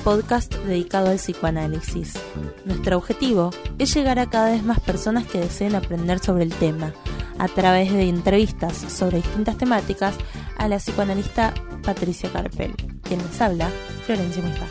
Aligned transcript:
podcast 0.00 0.54
dedicado 0.54 1.10
al 1.10 1.16
psicoanálisis. 1.16 2.14
Nuestro 2.64 2.96
objetivo 2.96 3.50
es 3.78 3.94
llegar 3.94 4.18
a 4.18 4.28
cada 4.28 4.50
vez 4.50 4.62
más 4.62 4.80
personas 4.80 5.26
que 5.26 5.40
deseen 5.40 5.74
aprender 5.74 6.18
sobre 6.18 6.44
el 6.44 6.54
tema, 6.54 6.92
a 7.38 7.48
través 7.48 7.92
de 7.92 8.08
entrevistas 8.08 8.76
sobre 8.76 9.18
distintas 9.18 9.58
temáticas 9.58 10.16
a 10.56 10.68
la 10.68 10.78
psicoanalista 10.78 11.52
Patricia 11.82 12.30
Carpel, 12.32 12.74
quien 13.02 13.20
les 13.22 13.40
habla, 13.40 13.68
Florencia 14.04 14.42
Misbah. 14.42 14.68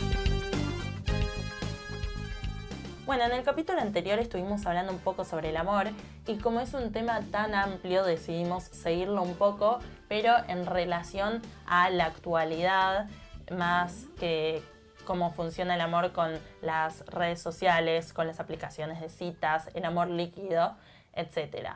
Bueno, 3.05 3.23
en 3.25 3.31
el 3.31 3.44
capítulo 3.44 3.80
anterior 3.80 4.20
estuvimos 4.20 4.66
hablando 4.66 4.91
un 4.91 5.00
poco 5.00 5.25
sobre 5.25 5.50
el 5.50 5.58
amor 5.58 5.88
y 6.27 6.38
como 6.38 6.59
es 6.59 6.73
un 6.73 6.91
tema 6.91 7.22
tan 7.31 7.55
amplio 7.55 8.03
decidimos 8.03 8.64
seguirlo 8.64 9.23
un 9.23 9.36
poco, 9.36 9.80
pero 10.08 10.34
en 10.48 10.66
relación 10.66 11.41
a 11.66 11.89
la 11.89 12.05
actualidad 12.05 13.08
más 13.52 14.05
que 14.20 14.61
cómo 15.09 15.31
funciona 15.31 15.73
el 15.73 15.81
amor 15.81 16.12
con 16.12 16.40
las 16.62 17.04
redes 17.08 17.41
sociales, 17.41 18.13
con 18.13 18.27
las 18.27 18.40
aplicaciones 18.40 19.02
de 19.02 19.09
citas, 19.09 19.67
el 19.73 19.84
amor 19.86 20.08
líquido, 20.08 20.76
etc. 21.13 21.70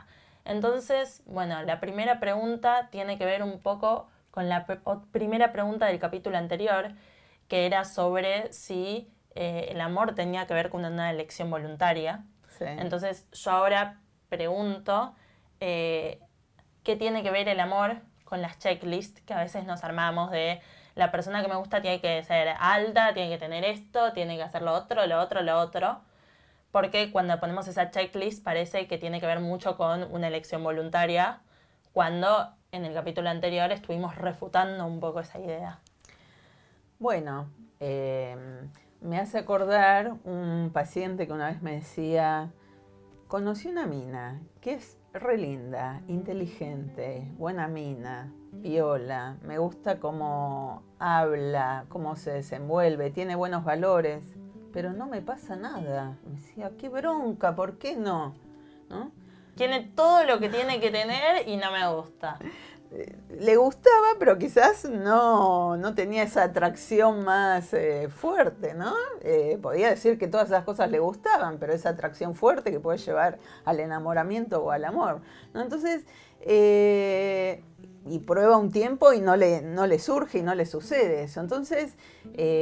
Entonces, 0.45 1.23
bueno, 1.25 1.63
la 1.63 1.79
primera 1.79 2.19
pregunta 2.19 2.89
tiene 2.91 3.17
que 3.17 3.25
ver 3.25 3.41
un 3.41 3.59
poco 3.59 4.07
con 4.29 4.49
la 4.49 4.67
primera 5.11 5.51
pregunta 5.51 5.87
del 5.87 5.97
capítulo 5.97 6.37
anterior, 6.37 6.91
que 7.47 7.65
era 7.65 7.85
sobre 7.85 8.53
si 8.53 9.11
eh, 9.33 9.69
el 9.71 9.81
amor 9.81 10.13
tenía 10.13 10.45
que 10.45 10.53
ver 10.53 10.69
con 10.69 10.85
una 10.85 11.09
elección 11.09 11.49
voluntaria. 11.49 12.23
Entonces 12.59 13.27
yo 13.31 13.49
ahora 13.49 13.99
pregunto, 14.29 15.15
eh, 15.59 16.19
¿qué 16.83 16.95
tiene 16.95 17.23
que 17.23 17.31
ver 17.31 17.49
el 17.49 17.59
amor 17.59 17.95
con 18.25 18.43
las 18.43 18.59
checklists 18.59 19.21
que 19.21 19.33
a 19.33 19.39
veces 19.39 19.65
nos 19.65 19.83
armamos 19.83 20.29
de 20.29 20.61
la 20.95 21.11
persona 21.11 21.41
que 21.41 21.47
me 21.47 21.55
gusta 21.55 21.81
tiene 21.81 21.99
que 21.99 22.23
ser 22.23 22.49
alta, 22.59 23.13
tiene 23.13 23.29
que 23.29 23.37
tener 23.37 23.63
esto, 23.63 24.13
tiene 24.13 24.37
que 24.37 24.43
hacer 24.43 24.61
lo 24.61 24.73
otro, 24.73 25.05
lo 25.07 25.19
otro, 25.19 25.41
lo 25.41 25.59
otro? 25.59 26.01
Porque 26.71 27.11
cuando 27.11 27.39
ponemos 27.39 27.67
esa 27.67 27.91
checklist 27.91 28.43
parece 28.43 28.87
que 28.87 28.97
tiene 28.97 29.19
que 29.19 29.27
ver 29.27 29.39
mucho 29.39 29.77
con 29.77 30.03
una 30.11 30.27
elección 30.27 30.63
voluntaria, 30.63 31.41
cuando 31.91 32.55
en 32.71 32.85
el 32.85 32.93
capítulo 32.93 33.29
anterior 33.29 33.71
estuvimos 33.71 34.15
refutando 34.15 34.85
un 34.85 34.99
poco 34.99 35.19
esa 35.19 35.39
idea. 35.39 35.79
Bueno, 36.99 37.49
eh, 37.79 38.35
me 39.01 39.19
hace 39.19 39.37
acordar 39.37 40.13
un 40.23 40.71
paciente 40.73 41.27
que 41.27 41.33
una 41.33 41.47
vez 41.47 41.61
me 41.61 41.73
decía, 41.73 42.51
conocí 43.27 43.67
una 43.67 43.85
mina 43.85 44.41
que 44.61 44.73
es 44.73 44.97
re 45.13 45.37
linda, 45.37 46.01
inteligente, 46.07 47.27
buena 47.37 47.67
mina, 47.67 48.33
viola, 48.51 49.37
me 49.43 49.59
gusta 49.59 49.99
cómo 49.99 50.81
habla, 50.97 51.85
cómo 51.89 52.15
se 52.15 52.31
desenvuelve, 52.31 53.11
tiene 53.11 53.35
buenos 53.35 53.63
valores, 53.63 54.23
pero 54.71 54.91
no 54.91 55.05
me 55.05 55.21
pasa 55.21 55.55
nada. 55.55 56.17
Me 56.25 56.31
decía, 56.31 56.71
qué 56.79 56.89
bronca, 56.89 57.55
¿por 57.55 57.77
qué 57.77 57.95
no? 57.95 58.33
¿No? 58.89 59.11
Tiene 59.55 59.81
todo 59.81 60.23
lo 60.23 60.39
que 60.39 60.49
tiene 60.49 60.79
que 60.79 60.89
tener 60.89 61.47
y 61.47 61.57
no 61.57 61.71
me 61.71 61.87
gusta 61.95 62.39
le 63.39 63.57
gustaba, 63.57 64.07
pero 64.19 64.37
quizás 64.37 64.85
no, 64.85 65.77
tenía 65.95 66.23
esa 66.23 66.43
atracción 66.43 67.23
más 67.23 67.73
eh, 67.73 68.09
fuerte, 68.09 68.73
¿no? 68.73 68.93
Eh, 69.21 69.57
podía 69.61 69.89
decir 69.89 70.17
que 70.17 70.27
todas 70.27 70.47
esas 70.47 70.63
cosas 70.63 70.91
le 70.91 70.99
gustaban, 70.99 71.57
pero 71.57 71.73
esa 71.73 71.89
atracción 71.89 72.35
fuerte 72.35 72.71
que 72.71 72.79
puede 72.79 72.99
llevar 72.99 73.39
al 73.65 73.79
enamoramiento 73.79 74.63
o 74.63 74.71
al 74.71 74.85
amor. 74.85 75.21
Entonces, 75.55 76.05
eh, 76.41 77.63
y 78.05 78.19
prueba 78.19 78.57
un 78.57 78.71
tiempo 78.71 79.13
y 79.13 79.21
no 79.21 79.35
le, 79.35 79.61
no 79.61 79.87
le 79.87 79.97
surge 79.97 80.39
y 80.39 80.43
no 80.43 80.53
le 80.53 80.65
sucede 80.65 81.23
eso. 81.23 81.39
Entonces, 81.39 81.95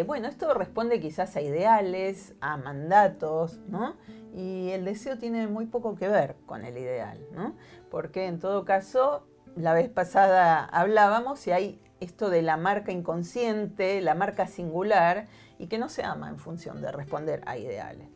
bueno, 0.06 0.28
esto 0.28 0.54
responde 0.54 1.00
quizás 1.00 1.36
a 1.36 1.42
ideales, 1.42 2.36
a 2.42 2.58
mandatos, 2.58 3.60
¿no? 3.68 3.96
Y 4.36 4.70
el 4.70 4.86
deseo 4.86 5.18
tiene 5.18 5.48
muy 5.48 5.66
poco 5.66 5.96
que 5.96 6.08
ver 6.08 6.36
con 6.46 6.64
el 6.64 6.78
ideal, 6.78 7.20
¿no? 7.34 7.56
Porque 7.90 8.28
en 8.28 8.40
todo 8.40 8.66
caso 8.66 9.26
la 9.56 9.74
vez 9.74 9.90
pasada 9.90 10.66
hablábamos 10.66 11.46
y 11.48 11.52
hay 11.52 11.82
esto 12.00 12.30
de 12.30 12.42
la 12.42 12.58
marca 12.58 12.92
inconsciente, 12.92 14.02
la 14.02 14.16
marca 14.16 14.48
singular, 14.48 15.28
y 15.60 15.68
que 15.68 15.78
no 15.78 15.90
se 15.90 16.04
ama 16.04 16.30
en 16.30 16.40
función 16.40 16.82
de 16.82 16.92
responder 16.92 17.44
a 17.46 17.56
ideales. 17.58 18.10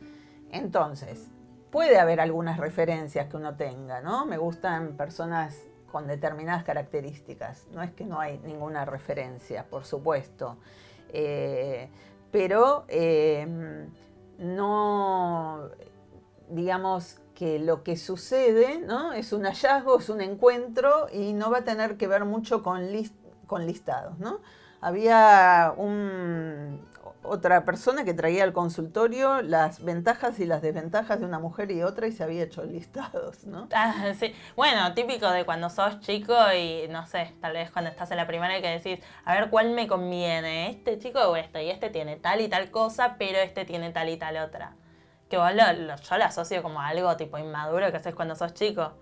Entonces, 0.50 1.30
puede 1.70 1.98
haber 1.98 2.20
algunas 2.20 2.58
referencias 2.58 3.28
que 3.28 3.36
uno 3.36 3.54
tenga, 3.56 4.00
¿no? 4.00 4.26
Me 4.26 4.36
gustan 4.36 4.96
personas 4.96 5.62
con 5.92 6.08
determinadas 6.08 6.64
características. 6.64 7.68
No 7.72 7.82
es 7.82 7.92
que 7.92 8.04
no 8.04 8.18
hay 8.18 8.38
ninguna 8.38 8.84
referencia, 8.84 9.64
por 9.70 9.84
supuesto. 9.84 10.58
Eh, 11.12 11.88
pero 12.32 12.84
eh, 12.88 13.86
no, 14.38 15.70
digamos, 16.48 17.20
que 17.36 17.60
lo 17.60 17.84
que 17.84 17.96
sucede 17.96 18.80
¿no? 18.80 19.12
es 19.12 19.32
un 19.32 19.44
hallazgo, 19.44 20.00
es 20.00 20.08
un 20.08 20.20
encuentro 20.22 21.06
y 21.12 21.34
no 21.34 21.50
va 21.50 21.58
a 21.58 21.64
tener 21.64 21.96
que 21.96 22.08
ver 22.08 22.24
mucho 22.24 22.62
con, 22.64 22.88
con 23.46 23.66
listados. 23.66 24.18
¿no? 24.18 24.40
Había 24.80 25.74
otra 27.22 27.64
persona 27.64 28.04
que 28.04 28.14
traía 28.14 28.42
al 28.42 28.54
consultorio 28.54 29.42
las 29.42 29.84
ventajas 29.84 30.38
y 30.40 30.46
las 30.46 30.62
desventajas 30.62 31.20
de 31.20 31.26
una 31.26 31.38
mujer 31.38 31.70
y 31.70 31.82
otra 31.82 32.06
y 32.06 32.12
se 32.12 32.24
había 32.24 32.42
hecho 32.42 32.64
listados. 32.64 33.44
¿no? 33.44 33.68
Ah, 33.74 34.14
sí. 34.18 34.34
Bueno, 34.56 34.94
típico 34.94 35.30
de 35.30 35.44
cuando 35.44 35.68
sos 35.68 36.00
chico 36.00 36.34
y 36.58 36.88
no 36.88 37.06
sé, 37.06 37.34
tal 37.42 37.52
vez 37.52 37.70
cuando 37.70 37.90
estás 37.90 38.10
en 38.12 38.16
la 38.16 38.26
primaria 38.26 38.62
que 38.62 38.80
decís, 38.80 39.04
a 39.26 39.34
ver 39.34 39.50
cuál 39.50 39.70
me 39.70 39.86
conviene, 39.86 40.70
este 40.70 40.98
chico 40.98 41.20
o 41.20 41.36
este, 41.36 41.64
y 41.64 41.70
este 41.70 41.90
tiene 41.90 42.16
tal 42.16 42.40
y 42.40 42.48
tal 42.48 42.70
cosa, 42.70 43.16
pero 43.18 43.38
este 43.38 43.66
tiene 43.66 43.90
tal 43.90 44.08
y 44.08 44.16
tal 44.16 44.38
otra 44.38 44.74
que 45.28 45.36
vos 45.36 45.52
lo, 45.54 45.62
yo 45.96 46.16
lo 46.16 46.24
asocio 46.24 46.62
como 46.62 46.80
algo 46.80 47.16
tipo 47.16 47.38
inmaduro 47.38 47.90
que 47.90 47.96
haces 47.96 48.14
cuando 48.14 48.36
sos 48.36 48.54
chico. 48.54 48.92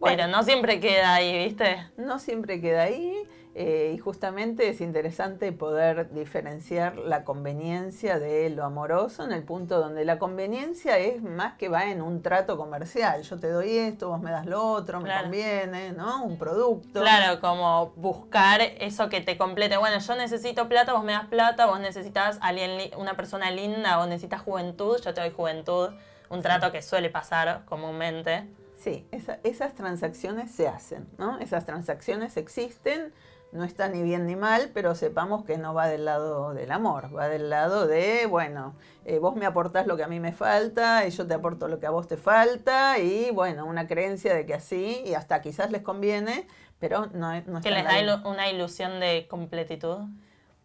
Pero 0.00 0.26
no 0.26 0.42
siempre 0.42 0.80
queda 0.80 1.14
ahí, 1.14 1.44
¿viste? 1.44 1.90
No 1.96 2.18
siempre 2.18 2.60
queda 2.60 2.82
ahí. 2.82 3.22
Eh, 3.54 3.92
y 3.94 3.98
justamente 3.98 4.70
es 4.70 4.80
interesante 4.80 5.52
poder 5.52 6.10
diferenciar 6.14 6.96
la 6.96 7.22
conveniencia 7.22 8.18
de 8.18 8.48
lo 8.48 8.64
amoroso 8.64 9.24
en 9.24 9.32
el 9.32 9.42
punto 9.42 9.78
donde 9.78 10.06
la 10.06 10.18
conveniencia 10.18 10.96
es 10.96 11.22
más 11.22 11.58
que 11.58 11.68
va 11.68 11.90
en 11.90 12.00
un 12.00 12.22
trato 12.22 12.56
comercial. 12.56 13.22
Yo 13.22 13.38
te 13.38 13.50
doy 13.50 13.76
esto, 13.76 14.08
vos 14.08 14.22
me 14.22 14.30
das 14.30 14.46
lo 14.46 14.64
otro, 14.64 15.00
me 15.00 15.10
conviene, 15.20 15.92
¿no? 15.92 16.24
Un 16.24 16.38
producto. 16.38 17.02
Claro, 17.02 17.42
como 17.42 17.90
buscar 17.96 18.62
eso 18.62 19.10
que 19.10 19.20
te 19.20 19.36
complete. 19.36 19.76
Bueno, 19.76 19.98
yo 19.98 20.16
necesito 20.16 20.66
plata, 20.66 20.94
vos 20.94 21.04
me 21.04 21.12
das 21.12 21.26
plata, 21.26 21.66
vos 21.66 21.78
necesitas 21.78 22.38
alguien, 22.40 22.90
una 22.96 23.16
persona 23.16 23.50
linda, 23.50 23.98
vos 23.98 24.08
necesitas 24.08 24.40
juventud, 24.40 24.98
yo 25.04 25.12
te 25.12 25.20
doy 25.20 25.30
juventud. 25.30 25.90
Un 26.30 26.40
trato 26.40 26.72
que 26.72 26.80
suele 26.80 27.10
pasar 27.10 27.66
comúnmente. 27.66 28.48
Sí, 28.82 29.06
esas 29.42 29.74
transacciones 29.74 30.50
se 30.50 30.66
hacen, 30.66 31.06
¿no? 31.18 31.38
Esas 31.38 31.66
transacciones 31.66 32.38
existen 32.38 33.12
no 33.52 33.64
está 33.64 33.88
ni 33.88 34.02
bien 34.02 34.26
ni 34.26 34.34
mal, 34.34 34.70
pero 34.72 34.94
sepamos 34.94 35.44
que 35.44 35.58
no 35.58 35.74
va 35.74 35.86
del 35.86 36.06
lado 36.06 36.54
del 36.54 36.72
amor, 36.72 37.16
va 37.16 37.28
del 37.28 37.50
lado 37.50 37.86
de, 37.86 38.26
bueno, 38.26 38.74
eh, 39.04 39.18
vos 39.18 39.36
me 39.36 39.44
aportás 39.44 39.86
lo 39.86 39.96
que 39.96 40.02
a 40.02 40.08
mí 40.08 40.20
me 40.20 40.32
falta 40.32 41.06
y 41.06 41.10
yo 41.10 41.26
te 41.26 41.34
aporto 41.34 41.68
lo 41.68 41.78
que 41.78 41.86
a 41.86 41.90
vos 41.90 42.08
te 42.08 42.16
falta 42.16 42.98
y 42.98 43.30
bueno, 43.30 43.66
una 43.66 43.86
creencia 43.86 44.34
de 44.34 44.46
que 44.46 44.54
así 44.54 45.02
y 45.04 45.14
hasta 45.14 45.42
quizás 45.42 45.70
les 45.70 45.82
conviene, 45.82 46.48
pero 46.78 47.06
no, 47.12 47.38
no 47.42 47.60
Que 47.60 47.70
les 47.70 47.84
da 47.84 48.22
una 48.24 48.50
ilusión 48.50 49.00
de 49.00 49.26
completitud. 49.28 49.98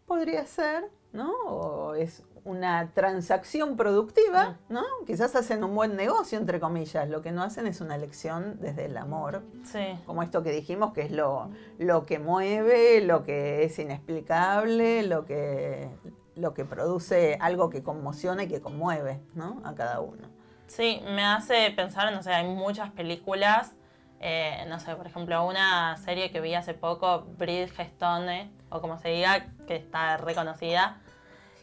Podría 0.06 0.46
ser, 0.46 0.84
¿no? 1.12 1.32
O 1.44 1.94
es 1.94 2.22
una 2.44 2.90
transacción 2.92 3.76
productiva, 3.76 4.58
¿no? 4.68 4.82
Quizás 5.06 5.34
hacen 5.36 5.64
un 5.64 5.74
buen 5.74 5.96
negocio, 5.96 6.38
entre 6.38 6.60
comillas. 6.60 7.08
Lo 7.08 7.22
que 7.22 7.32
no 7.32 7.42
hacen 7.42 7.66
es 7.66 7.80
una 7.80 7.94
elección 7.94 8.58
desde 8.60 8.86
el 8.86 8.96
amor. 8.96 9.42
Sí. 9.64 9.98
Como 10.06 10.22
esto 10.22 10.42
que 10.42 10.50
dijimos, 10.50 10.92
que 10.92 11.02
es 11.02 11.10
lo, 11.10 11.50
lo 11.78 12.06
que 12.06 12.18
mueve, 12.18 13.00
lo 13.00 13.24
que 13.24 13.64
es 13.64 13.78
inexplicable, 13.78 15.02
lo 15.02 15.24
que, 15.24 15.88
lo 16.34 16.54
que 16.54 16.64
produce 16.64 17.38
algo 17.40 17.70
que 17.70 17.82
conmociona 17.82 18.44
y 18.44 18.48
que 18.48 18.60
conmueve, 18.60 19.20
¿no? 19.34 19.60
A 19.64 19.74
cada 19.74 20.00
uno. 20.00 20.28
Sí, 20.66 21.02
me 21.06 21.24
hace 21.24 21.70
pensar, 21.70 22.12
no 22.12 22.22
sé, 22.22 22.32
hay 22.32 22.46
muchas 22.46 22.90
películas, 22.90 23.72
eh, 24.20 24.64
no 24.68 24.78
sé, 24.80 24.94
por 24.96 25.06
ejemplo, 25.06 25.46
una 25.46 25.96
serie 25.96 26.30
que 26.30 26.40
vi 26.40 26.54
hace 26.54 26.74
poco, 26.74 27.26
Bridgestone, 27.38 28.50
o 28.70 28.80
como 28.80 28.98
se 28.98 29.08
diga, 29.08 29.46
que 29.66 29.76
está 29.76 30.16
reconocida, 30.18 31.00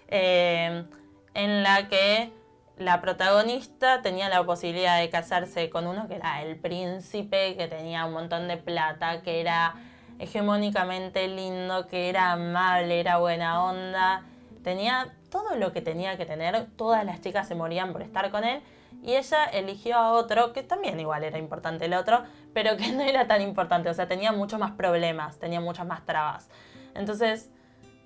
eh, 0.07 0.86
en 1.34 1.63
la 1.63 1.88
que 1.88 2.31
la 2.78 3.02
protagonista 3.02 4.02
tenía 4.02 4.28
la 4.30 4.44
posibilidad 4.46 5.00
de 5.00 5.10
casarse 5.10 5.69
con 5.69 5.88
uno 5.88 6.07
que 6.07 6.16
era 6.16 6.42
el 6.42 6.57
príncipe, 6.57 7.56
que 7.56 7.68
tenía 7.68 8.06
un 8.06 8.13
montón 8.13 8.48
de 8.48 8.57
plata, 8.57 9.22
que 9.22 9.40
era 9.40 9.75
hegemónicamente 10.19 11.28
lindo, 11.28 11.88
que 11.88 12.10
era 12.10 12.34
amable, 12.34 13.00
era 13.00 13.18
buena 13.18 13.63
onda, 13.63 14.24
tenía 14.63 15.13
todo 15.30 15.56
lo 15.56 15.72
que 15.74 15.81
tenía 15.81 16.18
que 16.18 16.25
tener, 16.25 16.68
todas 16.75 17.06
las 17.06 17.22
chicas 17.22 17.48
se 17.48 17.56
morían 17.56 17.92
por 17.94 18.02
estar 18.02 18.31
con 18.31 18.44
él. 18.44 18.62
Y 19.04 19.16
ella 19.16 19.46
eligió 19.46 19.98
a 19.98 20.12
otro, 20.13 20.54
que 20.54 20.63
también 20.63 21.00
igual 21.00 21.24
era 21.24 21.38
importante 21.38 21.86
el 21.86 21.94
otro, 21.94 22.24
pero 22.54 22.75
que 22.78 22.92
no 22.94 23.04
era 23.04 23.28
tan 23.28 23.42
importante, 23.42 23.90
o 23.90 23.94
sea, 23.94 24.07
tenía 24.07 24.31
muchos 24.31 24.60
más 24.60 24.72
problemas, 24.72 25.38
tenía 25.38 25.62
muchas 25.62 25.86
más 25.86 26.06
trabas. 26.06 26.50
Entonces, 26.94 27.52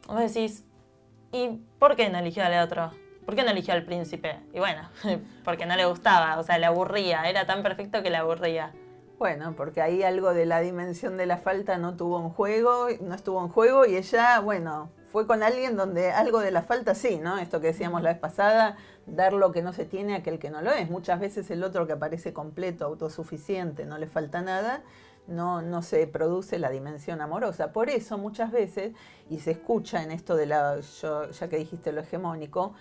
vos 0.08 0.20
decís, 0.20 0.66
¿y 1.32 1.60
por 1.80 1.96
qué 1.96 2.10
no 2.10 2.18
eligió 2.18 2.44
al 2.44 2.66
otro? 2.66 2.92
¿Por 3.26 3.36
qué 3.36 3.44
no 3.44 3.52
eligió 3.52 3.74
al 3.74 3.84
príncipe? 3.84 4.40
Y 4.54 4.60
bueno, 4.60 4.90
porque 5.44 5.66
no 5.66 5.76
le 5.76 5.86
gustaba, 5.86 6.40
o 6.40 6.44
sea, 6.44 6.58
le 6.58 6.66
aburría, 6.66 7.30
era 7.30 7.46
tan 7.46 7.64
perfecto 7.64 8.02
que 8.02 8.10
le 8.10 8.18
aburría. 8.18 8.74
Bueno, 9.20 9.54
porque 9.56 9.82
ahí 9.82 10.02
algo 10.02 10.34
de 10.34 10.46
la 10.46 10.62
dimensión 10.62 11.18
de 11.18 11.26
la 11.26 11.38
falta 11.38 11.78
no 11.78 11.98
tuvo 11.98 12.22
en 12.22 12.30
juego, 12.30 12.88
no 13.02 13.14
estuvo 13.14 13.42
en 13.42 13.50
juego 13.50 13.86
y 13.86 13.98
ella, 13.98 14.40
bueno, 14.40 14.90
fue 15.12 15.28
con 15.28 15.44
alguien 15.44 15.76
donde 15.76 16.12
algo 16.12 16.40
de 16.40 16.52
la 16.52 16.62
falta 16.62 16.96
sí, 16.96 17.18
¿no? 17.18 17.38
Esto 17.38 17.60
que 17.60 17.68
decíamos 17.68 18.02
la 18.02 18.12
vez 18.12 18.20
pasada, 18.20 18.78
dar 19.06 19.34
lo 19.34 19.52
que 19.52 19.62
no 19.62 19.74
se 19.74 19.86
tiene 19.86 20.14
a 20.14 20.18
aquel 20.20 20.40
que 20.40 20.50
no 20.50 20.62
lo 20.62 20.72
es. 20.72 20.90
Muchas 20.90 21.20
veces 21.20 21.52
el 21.52 21.64
otro 21.64 21.86
que 21.86 21.94
aparece 21.94 22.32
completo, 22.32 22.86
autosuficiente, 22.86 23.86
no 23.86 23.98
le 23.98 24.08
falta 24.08 24.42
nada, 24.42 24.84
no, 25.30 25.62
no 25.62 25.82
se 25.82 26.06
produce 26.08 26.60
la 26.60 26.70
dimensión 26.70 27.22
amorosa. 27.22 27.72
Por 27.72 27.90
eso 27.90 28.18
muchas 28.18 28.52
veces, 28.52 28.94
y 29.30 29.40
se 29.40 29.52
escucha 29.52 30.04
en 30.04 30.12
esto 30.12 30.36
de 30.36 30.46
la, 30.48 30.80
ya 30.80 31.48
que 31.50 31.58
dijiste 31.58 31.92
lo 31.92 32.02
hegemónico, 32.02 32.74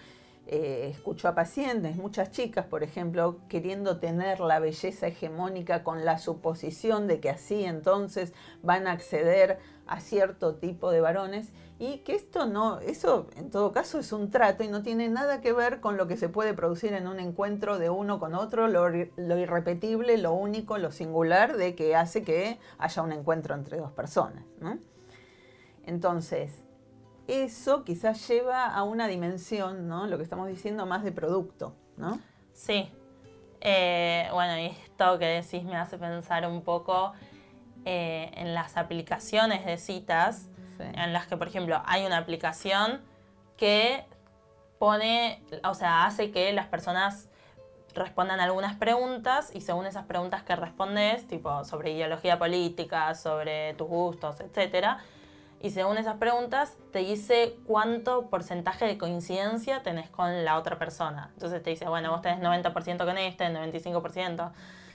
eh, 0.51 0.89
escucho 0.91 1.29
a 1.29 1.35
pacientes, 1.35 1.97
muchas 1.97 2.31
chicas, 2.31 2.65
por 2.65 2.83
ejemplo, 2.83 3.37
queriendo 3.51 3.99
tener 3.99 4.41
la 4.41 4.61
belleza 4.61 5.09
hegemónica 5.09 5.85
con 5.85 6.07
la 6.07 6.17
suposición 6.17 7.07
de 7.07 7.21
que 7.21 7.29
así 7.29 7.65
entonces 7.65 8.33
van 8.63 8.87
a 8.87 8.93
acceder 8.93 9.59
a 9.87 10.01
cierto 10.01 10.55
tipo 10.55 10.91
de 10.91 11.03
varones 11.03 11.53
y 11.79 11.99
que 11.99 12.15
esto 12.15 12.47
no, 12.47 12.81
eso 12.81 13.29
en 13.37 13.51
todo 13.51 13.73
caso 13.73 13.99
es 13.99 14.11
un 14.11 14.31
trato 14.31 14.65
y 14.65 14.69
no 14.69 14.83
tiene 14.83 15.11
nada 15.11 15.43
que 15.43 15.53
ver 15.53 15.81
con 15.81 15.99
lo 15.99 16.07
que 16.07 16.17
se 16.17 16.31
puede 16.31 16.55
producir 16.55 16.95
en 16.95 17.09
un 17.09 17.21
encuentro 17.21 17.79
de 17.79 17.91
uno 17.91 18.19
con 18.19 18.35
otro, 18.35 18.69
lo, 18.69 18.89
irrepetible, 18.89 20.17
lo 20.17 20.33
único, 20.33 20.79
lo 20.79 20.93
singular 20.93 21.59
de 21.59 21.75
que 21.75 21.95
hace 21.95 22.23
que 22.23 22.59
haya 22.79 23.03
un 23.03 23.13
encuentro 23.13 23.55
entre 23.55 23.77
dos 23.77 23.93
personas. 23.93 24.45
Entonces, 25.85 26.65
eso 27.29 27.85
quizás 27.85 28.27
lleva 28.27 28.67
a 28.67 28.83
una 28.83 29.07
dimensión, 29.07 29.87
¿no? 29.87 30.07
Lo 30.07 30.17
que 30.17 30.23
estamos 30.23 30.49
diciendo 30.49 30.87
más 30.87 31.05
de 31.05 31.13
producto, 31.13 31.75
¿no? 31.97 32.19
Sí. 32.53 32.91
Eh, 33.61 34.29
bueno, 34.33 34.59
y 34.59 34.67
esto 34.67 35.19
que 35.19 35.27
decís 35.27 35.63
me 35.65 35.77
hace 35.77 35.99
pensar 35.99 36.47
un 36.49 36.63
poco 36.63 37.13
eh, 37.85 38.31
en 38.35 38.55
las 38.55 38.77
aplicaciones 38.77 39.67
de 39.67 39.79
citas, 39.79 40.49
en 40.79 41.13
las 41.13 41.27
que, 41.27 41.37
por 41.37 41.49
ejemplo, 41.49 41.83
hay 41.87 42.07
una 42.07 42.19
aplicación 42.19 43.01
que 43.57 44.05
pone, 44.79 45.43
o 45.65 45.75
sea, 45.75 46.07
hace 46.07 46.31
que 46.31 46.53
las 46.53 46.67
personas 46.67 47.29
respondan 47.95 48.41
algunas 48.41 48.77
preguntas 48.77 49.51
y 49.55 49.61
según 49.61 49.87
esas 49.87 50.05
preguntas 50.07 50.43
que 50.45 50.55
respondes, 50.57 51.27
tipo 51.27 51.65
sobre 51.65 51.93
ideología 51.93 52.39
política, 52.39 53.15
sobre 53.15 53.75
tus 53.75 53.89
gustos, 53.89 54.41
etcétera, 54.41 54.99
y 55.61 55.71
según 55.71 55.99
esas 55.99 56.17
preguntas 56.17 56.77
te 56.93 57.01
dice 57.01 57.57
cuánto 57.67 58.31
porcentaje 58.31 58.87
de 58.87 58.97
coincidencia 58.97 59.83
tenés 59.83 60.09
con 60.09 60.45
la 60.45 60.57
otra 60.57 60.79
persona. 60.79 61.31
Entonces 61.35 61.63
te 61.63 61.71
dice, 61.71 61.89
bueno, 61.89 62.11
vos 62.13 62.23
tenés 62.23 62.41
90% 62.41 63.05
con 63.05 63.19
este, 63.19 63.45
95%. 63.47 64.53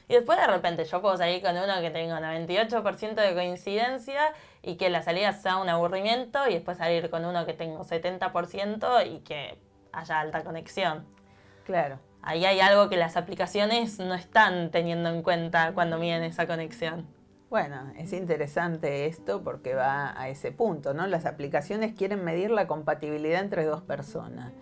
Y 0.07 0.13
después 0.13 0.37
de 0.39 0.47
repente 0.47 0.85
yo 0.85 1.01
puedo 1.01 1.17
salir 1.17 1.41
con 1.41 1.57
uno 1.57 1.81
que 1.81 1.89
tenga 1.89 2.19
98% 2.19 3.15
de 3.15 3.33
coincidencia 3.33 4.33
y 4.61 4.75
que 4.75 4.89
la 4.89 5.01
salida 5.01 5.33
sea 5.33 5.57
un 5.57 5.69
aburrimiento 5.69 6.47
y 6.47 6.53
después 6.53 6.77
salir 6.77 7.09
con 7.09 7.25
uno 7.25 7.45
que 7.45 7.53
tengo 7.53 7.83
70% 7.83 9.05
y 9.05 9.19
que 9.19 9.57
haya 9.91 10.19
alta 10.19 10.43
conexión. 10.43 11.05
Claro. 11.65 11.99
Ahí 12.21 12.45
hay 12.45 12.61
algo 12.61 12.89
que 12.89 12.95
las 12.95 13.17
aplicaciones 13.17 13.99
no 13.99 14.13
están 14.13 14.71
teniendo 14.71 15.09
en 15.09 15.23
cuenta 15.23 15.73
cuando 15.73 15.97
miden 15.97 16.23
esa 16.23 16.47
conexión. 16.47 17.07
Bueno, 17.53 17.93
es 17.99 18.13
interesante 18.13 19.05
esto 19.05 19.43
porque 19.43 19.75
va 19.75 20.19
a 20.19 20.27
ese 20.27 20.51
punto, 20.51 20.95
¿no? 20.95 21.05
Las 21.05 21.27
aplicaciones 21.27 21.93
quieren 21.93 22.23
medir 22.23 22.49
la 22.49 22.65
compatibilidad 22.65 23.41
entre 23.41 23.63
dos 23.63 23.83
personas. 23.83 24.53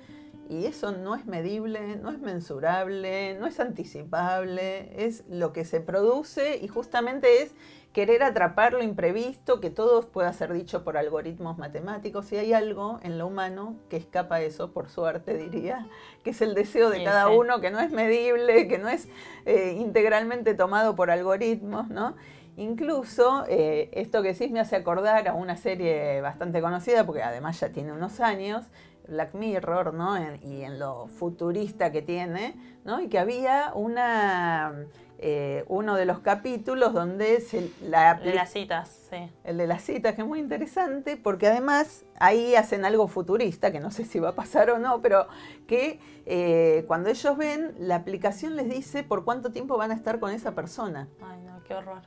Y 0.49 0.65
eso 0.65 0.91
no 0.91 1.15
es 1.15 1.25
medible, 1.25 1.95
no 1.95 2.11
es 2.11 2.19
mensurable, 2.19 3.37
no 3.39 3.47
es 3.47 3.61
anticipable, 3.61 4.91
es 5.05 5.23
lo 5.29 5.53
que 5.53 5.63
se 5.63 5.79
produce 5.79 6.57
y 6.57 6.67
justamente 6.67 7.43
es 7.43 7.53
querer 7.93 8.23
atrapar 8.23 8.73
lo 8.73 8.83
imprevisto, 8.83 9.61
que 9.61 9.69
todo 9.69 10.01
pueda 10.01 10.33
ser 10.33 10.51
dicho 10.51 10.83
por 10.83 10.97
algoritmos 10.97 11.57
matemáticos. 11.57 12.29
Y 12.33 12.37
hay 12.39 12.51
algo 12.51 12.99
en 13.03 13.17
lo 13.17 13.27
humano 13.27 13.77
que 13.89 13.95
escapa 13.95 14.35
a 14.35 14.41
eso, 14.41 14.73
por 14.73 14.89
suerte 14.89 15.37
diría, 15.37 15.87
que 16.25 16.31
es 16.31 16.41
el 16.41 16.55
deseo 16.55 16.89
de 16.89 17.05
cada 17.05 17.29
uno, 17.29 17.61
que 17.61 17.71
no 17.71 17.79
es 17.79 17.91
medible, 17.91 18.67
que 18.67 18.77
no 18.79 18.89
es 18.89 19.07
eh, 19.45 19.77
integralmente 19.79 20.55
tomado 20.55 20.93
por 20.93 21.09
algoritmos, 21.09 21.87
¿no? 21.87 22.15
Incluso 22.61 23.43
eh, 23.49 23.89
esto 23.91 24.21
que 24.21 24.35
sí 24.35 24.47
me 24.49 24.59
hace 24.59 24.75
acordar 24.75 25.27
a 25.27 25.33
una 25.33 25.57
serie 25.57 26.21
bastante 26.21 26.61
conocida, 26.61 27.07
porque 27.07 27.23
además 27.23 27.59
ya 27.59 27.69
tiene 27.69 27.91
unos 27.91 28.19
años, 28.19 28.65
Black 29.07 29.33
Mirror, 29.33 29.95
¿no? 29.95 30.15
y 30.43 30.61
en 30.61 30.77
lo 30.77 31.07
futurista 31.07 31.91
que 31.91 32.03
tiene, 32.03 32.53
¿no? 32.85 33.01
Y 33.01 33.09
que 33.09 33.17
había 33.17 33.71
una, 33.73 34.85
eh, 35.17 35.65
uno 35.69 35.95
de 35.95 36.05
los 36.05 36.19
capítulos 36.19 36.93
donde 36.93 37.41
se 37.41 37.71
la... 37.81 38.13
De 38.13 38.35
las 38.35 38.51
citas, 38.51 39.07
sí. 39.09 39.27
El 39.43 39.57
de 39.57 39.65
las 39.65 39.81
citas, 39.81 40.13
que 40.13 40.21
es 40.21 40.27
muy 40.27 40.39
interesante, 40.39 41.17
porque 41.17 41.47
además 41.47 42.05
ahí 42.19 42.53
hacen 42.53 42.85
algo 42.85 43.07
futurista, 43.07 43.71
que 43.71 43.79
no 43.79 43.89
sé 43.89 44.05
si 44.05 44.19
va 44.19 44.29
a 44.29 44.35
pasar 44.35 44.69
o 44.69 44.77
no, 44.77 45.01
pero 45.01 45.25
que 45.65 45.99
eh, 46.27 46.85
cuando 46.85 47.09
ellos 47.09 47.35
ven, 47.37 47.73
la 47.79 47.95
aplicación 47.95 48.55
les 48.55 48.69
dice 48.69 49.03
por 49.03 49.25
cuánto 49.25 49.51
tiempo 49.51 49.77
van 49.77 49.89
a 49.89 49.95
estar 49.95 50.19
con 50.19 50.31
esa 50.31 50.51
persona. 50.53 51.09
Ay, 51.23 51.41
no, 51.41 51.63
qué 51.63 51.73
horror. 51.73 52.03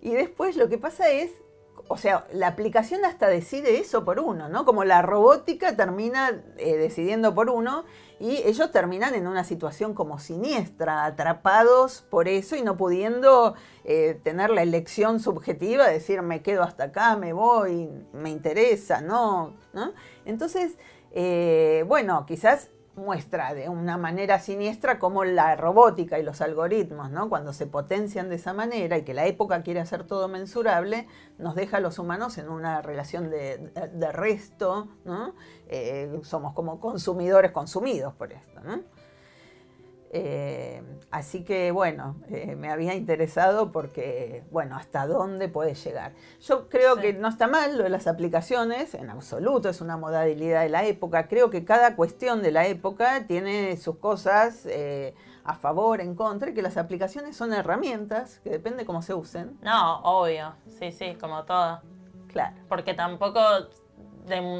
Y 0.00 0.10
después 0.10 0.56
lo 0.56 0.68
que 0.68 0.78
pasa 0.78 1.10
es, 1.10 1.30
o 1.88 1.96
sea, 1.96 2.26
la 2.32 2.48
aplicación 2.48 3.04
hasta 3.04 3.28
decide 3.28 3.78
eso 3.78 4.04
por 4.04 4.20
uno, 4.20 4.48
¿no? 4.48 4.64
Como 4.64 4.84
la 4.84 5.02
robótica 5.02 5.74
termina 5.74 6.42
eh, 6.58 6.76
decidiendo 6.76 7.34
por 7.34 7.48
uno 7.48 7.84
y 8.20 8.36
ellos 8.44 8.70
terminan 8.72 9.14
en 9.14 9.26
una 9.26 9.44
situación 9.44 9.94
como 9.94 10.18
siniestra, 10.18 11.04
atrapados 11.04 12.02
por 12.10 12.28
eso 12.28 12.56
y 12.56 12.62
no 12.62 12.76
pudiendo 12.76 13.54
eh, 13.84 14.20
tener 14.22 14.50
la 14.50 14.62
elección 14.62 15.20
subjetiva, 15.20 15.86
de 15.86 15.94
decir 15.94 16.20
me 16.22 16.42
quedo 16.42 16.62
hasta 16.62 16.84
acá, 16.84 17.16
me 17.16 17.32
voy, 17.32 17.88
me 18.12 18.30
interesa, 18.30 19.00
¿no? 19.00 19.54
¿No? 19.72 19.92
Entonces, 20.26 20.76
eh, 21.12 21.84
bueno, 21.86 22.26
quizás 22.26 22.70
muestra 22.98 23.54
de 23.54 23.68
una 23.68 23.96
manera 23.96 24.38
siniestra 24.38 24.98
cómo 24.98 25.24
la 25.24 25.56
robótica 25.56 26.18
y 26.18 26.22
los 26.22 26.40
algoritmos, 26.40 27.10
¿no? 27.10 27.28
cuando 27.28 27.52
se 27.52 27.66
potencian 27.66 28.28
de 28.28 28.36
esa 28.36 28.52
manera 28.52 28.98
y 28.98 29.02
que 29.02 29.14
la 29.14 29.26
época 29.26 29.62
quiere 29.62 29.80
hacer 29.80 30.04
todo 30.04 30.28
mensurable, 30.28 31.06
nos 31.38 31.54
deja 31.54 31.78
a 31.78 31.80
los 31.80 31.98
humanos 31.98 32.38
en 32.38 32.48
una 32.48 32.82
relación 32.82 33.30
de, 33.30 34.12
resto, 34.12 34.88
¿no? 35.04 35.34
Eh, 35.68 36.20
somos 36.22 36.54
como 36.54 36.80
consumidores 36.80 37.52
consumidos 37.52 38.14
por 38.14 38.32
esto. 38.32 38.60
¿no? 38.60 38.82
Eh, 40.10 40.82
así 41.10 41.44
que 41.44 41.70
bueno, 41.70 42.16
eh, 42.30 42.56
me 42.56 42.70
había 42.70 42.94
interesado 42.94 43.72
porque, 43.72 44.42
bueno, 44.50 44.76
hasta 44.76 45.06
dónde 45.06 45.48
puede 45.48 45.74
llegar. 45.74 46.12
Yo 46.40 46.68
creo 46.68 46.96
que 46.96 47.12
no 47.12 47.28
está 47.28 47.46
mal 47.46 47.76
lo 47.76 47.84
de 47.84 47.90
las 47.90 48.06
aplicaciones, 48.06 48.94
en 48.94 49.10
absoluto, 49.10 49.68
es 49.68 49.80
una 49.80 49.96
modalidad 49.96 50.62
de 50.62 50.70
la 50.70 50.84
época. 50.84 51.28
Creo 51.28 51.50
que 51.50 51.64
cada 51.64 51.94
cuestión 51.94 52.42
de 52.42 52.52
la 52.52 52.66
época 52.66 53.26
tiene 53.26 53.76
sus 53.76 53.98
cosas 53.98 54.64
eh, 54.66 55.14
a 55.44 55.54
favor, 55.54 56.00
en 56.00 56.14
contra, 56.14 56.50
y 56.50 56.54
que 56.54 56.62
las 56.62 56.76
aplicaciones 56.76 57.36
son 57.36 57.52
herramientas, 57.52 58.40
que 58.40 58.50
depende 58.50 58.86
cómo 58.86 59.02
se 59.02 59.14
usen. 59.14 59.58
No, 59.62 60.00
obvio, 60.00 60.54
sí, 60.78 60.92
sí, 60.92 61.16
como 61.20 61.44
todo. 61.44 61.80
Claro. 62.28 62.56
Porque 62.68 62.94
tampoco 62.94 63.40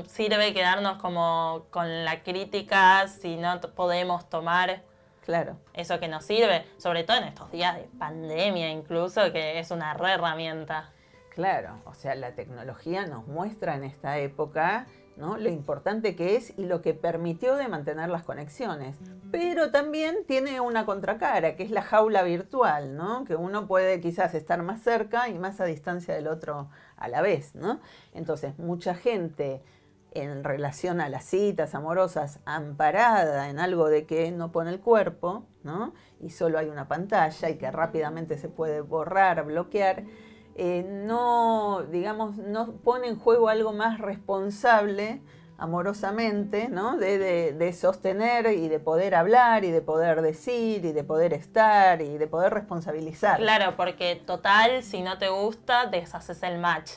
sirve 0.06 0.54
quedarnos 0.54 0.96
como 0.98 1.66
con 1.70 2.04
la 2.04 2.22
crítica 2.22 3.06
si 3.08 3.36
no 3.36 3.60
podemos 3.60 4.28
tomar 4.30 4.82
Claro. 5.28 5.58
Eso 5.74 6.00
que 6.00 6.08
nos 6.08 6.24
sirve, 6.24 6.64
sobre 6.78 7.04
todo 7.04 7.18
en 7.18 7.24
estos 7.24 7.52
días 7.52 7.76
de 7.76 7.82
pandemia 7.98 8.70
incluso, 8.70 9.30
que 9.30 9.58
es 9.58 9.70
una 9.70 9.92
re 9.92 10.12
herramienta. 10.12 10.90
Claro, 11.34 11.82
o 11.84 11.92
sea, 11.92 12.14
la 12.14 12.34
tecnología 12.34 13.04
nos 13.04 13.26
muestra 13.26 13.74
en 13.74 13.84
esta 13.84 14.16
época 14.16 14.86
¿no? 15.18 15.36
lo 15.36 15.50
importante 15.50 16.16
que 16.16 16.36
es 16.36 16.54
y 16.56 16.64
lo 16.64 16.80
que 16.80 16.94
permitió 16.94 17.56
de 17.56 17.68
mantener 17.68 18.08
las 18.08 18.22
conexiones. 18.22 18.96
Pero 19.30 19.70
también 19.70 20.24
tiene 20.26 20.62
una 20.62 20.86
contracara, 20.86 21.56
que 21.56 21.62
es 21.62 21.70
la 21.70 21.82
jaula 21.82 22.22
virtual, 22.22 22.96
¿no? 22.96 23.26
que 23.26 23.36
uno 23.36 23.66
puede 23.66 24.00
quizás 24.00 24.32
estar 24.32 24.62
más 24.62 24.80
cerca 24.80 25.28
y 25.28 25.38
más 25.38 25.60
a 25.60 25.66
distancia 25.66 26.14
del 26.14 26.28
otro 26.28 26.70
a 26.96 27.06
la 27.08 27.20
vez. 27.20 27.54
¿no? 27.54 27.80
Entonces, 28.14 28.58
mucha 28.58 28.94
gente 28.94 29.60
en 30.12 30.44
relación 30.44 31.00
a 31.00 31.08
las 31.08 31.24
citas 31.24 31.74
amorosas 31.74 32.40
amparada 32.44 33.50
en 33.50 33.58
algo 33.58 33.88
de 33.88 34.06
que 34.06 34.30
no 34.30 34.52
pone 34.52 34.70
el 34.70 34.80
cuerpo, 34.80 35.44
¿no? 35.62 35.94
Y 36.20 36.30
solo 36.30 36.58
hay 36.58 36.68
una 36.68 36.88
pantalla 36.88 37.50
y 37.50 37.56
que 37.56 37.70
rápidamente 37.70 38.38
se 38.38 38.48
puede 38.48 38.80
borrar, 38.80 39.44
bloquear, 39.44 40.04
eh, 40.56 40.84
no, 40.88 41.84
digamos, 41.90 42.36
no 42.36 42.72
pone 42.72 43.06
en 43.06 43.18
juego 43.18 43.48
algo 43.48 43.72
más 43.72 44.00
responsable 44.00 45.22
amorosamente, 45.58 46.68
¿no? 46.68 46.96
De, 46.96 47.52
de, 47.52 47.72
sostener 47.72 48.46
y 48.46 48.68
de 48.68 48.78
poder 48.78 49.14
hablar 49.14 49.64
y 49.64 49.72
de 49.72 49.82
poder 49.82 50.22
decir 50.22 50.84
y 50.84 50.92
de 50.92 51.04
poder 51.04 51.32
estar 51.32 52.00
y 52.00 52.16
de 52.16 52.26
poder 52.28 52.54
responsabilizar. 52.54 53.38
Claro, 53.38 53.76
porque 53.76 54.16
total, 54.16 54.82
si 54.82 55.02
no 55.02 55.18
te 55.18 55.28
gusta, 55.28 55.86
deshaces 55.86 56.42
el 56.44 56.58
match 56.58 56.92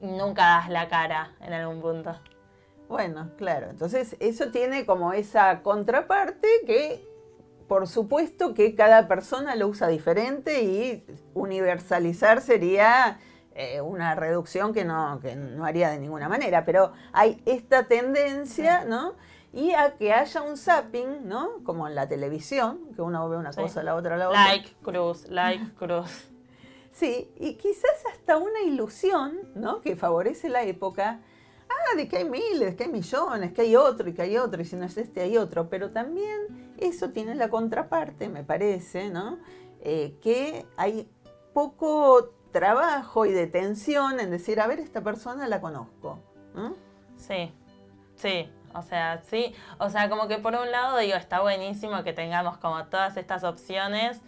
y 0.00 0.06
nunca 0.06 0.42
das 0.46 0.68
la 0.68 0.88
cara 0.88 1.32
en 1.40 1.52
algún 1.52 1.80
punto. 1.80 2.16
Bueno, 2.90 3.30
claro. 3.36 3.70
Entonces, 3.70 4.16
eso 4.18 4.50
tiene 4.50 4.84
como 4.84 5.12
esa 5.12 5.62
contraparte 5.62 6.48
que, 6.66 7.08
por 7.68 7.86
supuesto, 7.86 8.52
que 8.52 8.74
cada 8.74 9.06
persona 9.06 9.54
lo 9.54 9.68
usa 9.68 9.86
diferente 9.86 10.64
y 10.64 11.06
universalizar 11.32 12.40
sería 12.40 13.20
eh, 13.54 13.80
una 13.80 14.16
reducción 14.16 14.74
que 14.74 14.84
no, 14.84 15.20
que 15.22 15.36
no 15.36 15.64
haría 15.64 15.90
de 15.90 16.00
ninguna 16.00 16.28
manera. 16.28 16.64
Pero 16.64 16.92
hay 17.12 17.40
esta 17.46 17.86
tendencia, 17.86 18.84
¿no? 18.84 19.14
y 19.52 19.72
a 19.72 19.96
que 19.96 20.12
haya 20.12 20.42
un 20.42 20.56
zapping, 20.56 21.28
¿no? 21.28 21.62
Como 21.64 21.86
en 21.86 21.94
la 21.94 22.08
televisión, 22.08 22.92
que 22.94 23.02
uno 23.02 23.28
ve 23.28 23.36
una 23.36 23.52
cosa, 23.52 23.84
la 23.84 23.94
otra, 23.94 24.16
la 24.16 24.28
otra. 24.28 24.44
Like, 24.46 24.76
cruz, 24.82 25.28
like, 25.28 25.74
cruz. 25.78 26.28
Sí, 26.90 27.32
y 27.36 27.54
quizás 27.54 28.04
hasta 28.12 28.36
una 28.36 28.62
ilusión, 28.62 29.38
¿no? 29.54 29.80
Que 29.80 29.94
favorece 29.94 30.48
la 30.48 30.64
época. 30.64 31.20
Ah, 31.70 31.96
de 31.96 32.08
que 32.08 32.18
hay 32.18 32.28
miles, 32.28 32.74
que 32.74 32.84
hay 32.84 32.90
millones, 32.90 33.52
que 33.52 33.62
hay 33.62 33.76
otro 33.76 34.08
y 34.08 34.12
que 34.12 34.22
hay 34.22 34.36
otro, 34.36 34.60
y 34.60 34.64
si 34.64 34.76
no 34.76 34.84
es 34.84 34.96
este 34.96 35.22
hay 35.22 35.36
otro. 35.36 35.68
Pero 35.70 35.90
también 35.90 36.74
eso 36.78 37.10
tiene 37.10 37.34
la 37.34 37.48
contraparte, 37.48 38.28
me 38.28 38.44
parece, 38.44 39.08
¿no? 39.08 39.38
Eh, 39.80 40.18
que 40.20 40.66
hay 40.76 41.08
poco 41.54 42.34
trabajo 42.52 43.26
y 43.26 43.32
detención 43.32 44.20
en 44.20 44.30
decir, 44.30 44.60
a 44.60 44.66
ver, 44.66 44.80
esta 44.80 45.00
persona 45.02 45.48
la 45.48 45.60
conozco. 45.60 46.18
¿no? 46.54 46.74
Sí, 47.16 47.52
sí, 48.16 48.50
o 48.74 48.82
sea, 48.82 49.22
sí, 49.22 49.54
o 49.78 49.88
sea, 49.88 50.08
como 50.08 50.28
que 50.28 50.38
por 50.38 50.54
un 50.54 50.70
lado 50.70 50.98
digo, 50.98 51.16
está 51.16 51.40
buenísimo 51.40 52.02
que 52.02 52.12
tengamos 52.12 52.58
como 52.58 52.84
todas 52.86 53.16
estas 53.16 53.44
opciones 53.44 54.20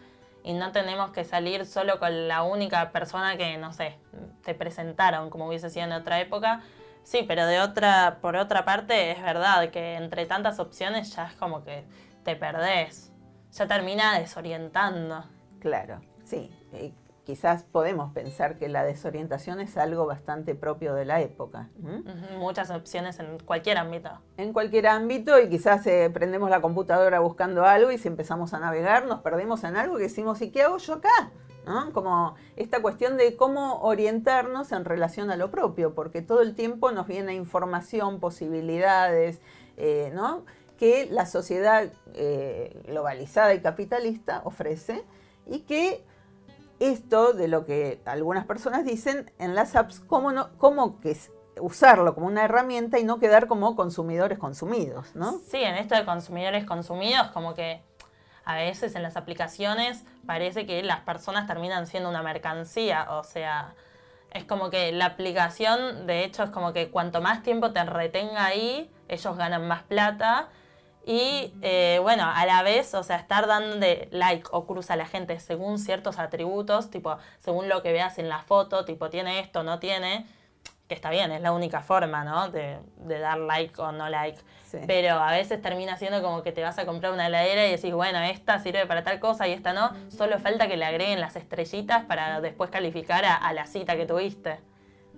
y 0.44 0.54
no 0.54 0.72
tenemos 0.72 1.10
que 1.10 1.24
salir 1.24 1.66
solo 1.66 1.98
con 1.98 2.28
la 2.28 2.42
única 2.42 2.90
persona 2.90 3.36
que, 3.36 3.56
no 3.58 3.72
sé, 3.72 3.98
te 4.44 4.54
presentaron, 4.54 5.30
como 5.30 5.48
hubiese 5.48 5.70
sido 5.70 5.86
en 5.86 5.92
otra 5.92 6.20
época. 6.20 6.62
Sí, 7.04 7.24
pero 7.26 7.46
de 7.46 7.60
otra, 7.60 8.18
por 8.20 8.36
otra 8.36 8.64
parte, 8.64 9.10
es 9.10 9.22
verdad 9.22 9.70
que 9.70 9.94
entre 9.94 10.26
tantas 10.26 10.58
opciones 10.58 11.14
ya 11.14 11.26
es 11.26 11.34
como 11.34 11.64
que 11.64 11.84
te 12.24 12.36
perdés. 12.36 13.12
Ya 13.52 13.66
termina 13.66 14.18
desorientando. 14.18 15.24
Claro, 15.60 16.00
sí 16.24 16.50
quizás 17.24 17.62
podemos 17.62 18.12
pensar 18.12 18.58
que 18.58 18.68
la 18.68 18.84
desorientación 18.84 19.60
es 19.60 19.76
algo 19.76 20.06
bastante 20.06 20.54
propio 20.54 20.94
de 20.94 21.04
la 21.04 21.20
época. 21.20 21.68
Muchas 22.38 22.70
opciones 22.70 23.18
en 23.20 23.38
cualquier 23.38 23.78
ámbito. 23.78 24.10
En 24.36 24.52
cualquier 24.52 24.88
ámbito 24.88 25.38
y 25.40 25.48
quizás 25.48 25.86
eh, 25.86 26.10
prendemos 26.12 26.50
la 26.50 26.60
computadora 26.60 27.20
buscando 27.20 27.64
algo 27.64 27.92
y 27.92 27.98
si 27.98 28.08
empezamos 28.08 28.54
a 28.54 28.58
navegar 28.58 29.06
nos 29.06 29.20
perdemos 29.20 29.62
en 29.64 29.76
algo 29.76 29.98
y 29.98 30.02
decimos, 30.02 30.42
¿y 30.42 30.50
qué 30.50 30.62
hago 30.62 30.78
yo 30.78 30.94
acá? 30.94 31.30
Como 31.92 32.34
esta 32.56 32.82
cuestión 32.82 33.16
de 33.16 33.36
cómo 33.36 33.80
orientarnos 33.82 34.72
en 34.72 34.84
relación 34.84 35.30
a 35.30 35.36
lo 35.36 35.50
propio, 35.50 35.94
porque 35.94 36.20
todo 36.20 36.42
el 36.42 36.54
tiempo 36.54 36.90
nos 36.90 37.06
viene 37.06 37.34
información, 37.34 38.18
posibilidades, 38.18 39.40
eh, 39.76 40.10
¿no? 40.14 40.44
que 40.82 41.06
la 41.08 41.26
sociedad 41.26 41.92
eh, 42.14 42.82
globalizada 42.88 43.54
y 43.54 43.60
capitalista 43.60 44.42
ofrece 44.44 45.04
y 45.46 45.60
que 45.60 46.04
esto 46.80 47.32
de 47.32 47.46
lo 47.46 47.64
que 47.64 48.00
algunas 48.04 48.46
personas 48.46 48.84
dicen 48.84 49.30
en 49.38 49.54
las 49.54 49.76
apps, 49.76 50.00
cómo, 50.00 50.32
no, 50.32 50.50
cómo 50.58 50.98
que 50.98 51.16
usarlo 51.60 52.16
como 52.16 52.26
una 52.26 52.44
herramienta 52.44 52.98
y 52.98 53.04
no 53.04 53.20
quedar 53.20 53.46
como 53.46 53.76
consumidores 53.76 54.38
consumidos, 54.38 55.14
¿no? 55.14 55.38
Sí, 55.46 55.58
en 55.58 55.76
esto 55.76 55.94
de 55.94 56.04
consumidores 56.04 56.64
consumidos, 56.64 57.28
como 57.28 57.54
que 57.54 57.82
a 58.44 58.56
veces 58.56 58.94
en 58.94 59.02
las 59.02 59.16
aplicaciones 59.16 60.04
parece 60.26 60.66
que 60.66 60.82
las 60.82 61.00
personas 61.00 61.46
terminan 61.46 61.86
siendo 61.86 62.08
una 62.08 62.22
mercancía, 62.22 63.06
o 63.10 63.24
sea, 63.24 63.74
es 64.32 64.44
como 64.44 64.70
que 64.70 64.92
la 64.92 65.06
aplicación, 65.06 66.06
de 66.06 66.24
hecho, 66.24 66.42
es 66.44 66.50
como 66.50 66.72
que 66.72 66.90
cuanto 66.90 67.20
más 67.20 67.42
tiempo 67.42 67.72
te 67.72 67.84
retenga 67.84 68.46
ahí, 68.46 68.90
ellos 69.08 69.36
ganan 69.36 69.68
más 69.68 69.82
plata 69.82 70.48
y 71.04 71.52
eh, 71.62 71.98
bueno, 72.00 72.24
a 72.32 72.46
la 72.46 72.62
vez, 72.62 72.94
o 72.94 73.02
sea, 73.02 73.16
estar 73.16 73.46
dando 73.46 73.86
like 74.10 74.48
o 74.52 74.66
cruz 74.66 74.90
a 74.90 74.96
la 74.96 75.06
gente 75.06 75.38
según 75.40 75.78
ciertos 75.78 76.18
atributos, 76.18 76.90
tipo, 76.90 77.18
según 77.38 77.68
lo 77.68 77.82
que 77.82 77.92
veas 77.92 78.18
en 78.18 78.28
la 78.28 78.38
foto, 78.40 78.84
tipo, 78.84 79.10
tiene 79.10 79.40
esto, 79.40 79.64
no 79.64 79.80
tiene, 79.80 80.26
que 80.92 80.96
está 80.96 81.10
bien, 81.10 81.32
es 81.32 81.40
la 81.40 81.52
única 81.52 81.80
forma, 81.80 82.22
¿no? 82.22 82.50
De, 82.50 82.78
dar 82.98 83.38
like 83.38 83.80
o 83.80 83.92
no 83.92 84.08
like. 84.08 84.38
Pero 84.86 85.14
a 85.14 85.32
veces 85.32 85.60
termina 85.60 85.96
siendo 85.96 86.22
como 86.22 86.42
que 86.42 86.52
te 86.52 86.62
vas 86.62 86.78
a 86.78 86.86
comprar 86.86 87.12
una 87.12 87.26
heladera 87.26 87.66
y 87.66 87.70
decís, 87.72 87.92
bueno, 87.92 88.18
esta 88.20 88.58
sirve 88.58 88.86
para 88.86 89.02
tal 89.02 89.20
cosa 89.20 89.48
y 89.48 89.52
esta 89.52 89.72
no. 89.72 89.90
Solo 90.08 90.38
falta 90.38 90.68
que 90.68 90.76
le 90.76 90.84
agreguen 90.84 91.20
las 91.20 91.36
estrellitas 91.36 92.04
para 92.04 92.40
después 92.40 92.70
calificar 92.70 93.24
a 93.24 93.52
la 93.52 93.66
cita 93.66 93.96
que 93.96 94.06
tuviste. 94.06 94.58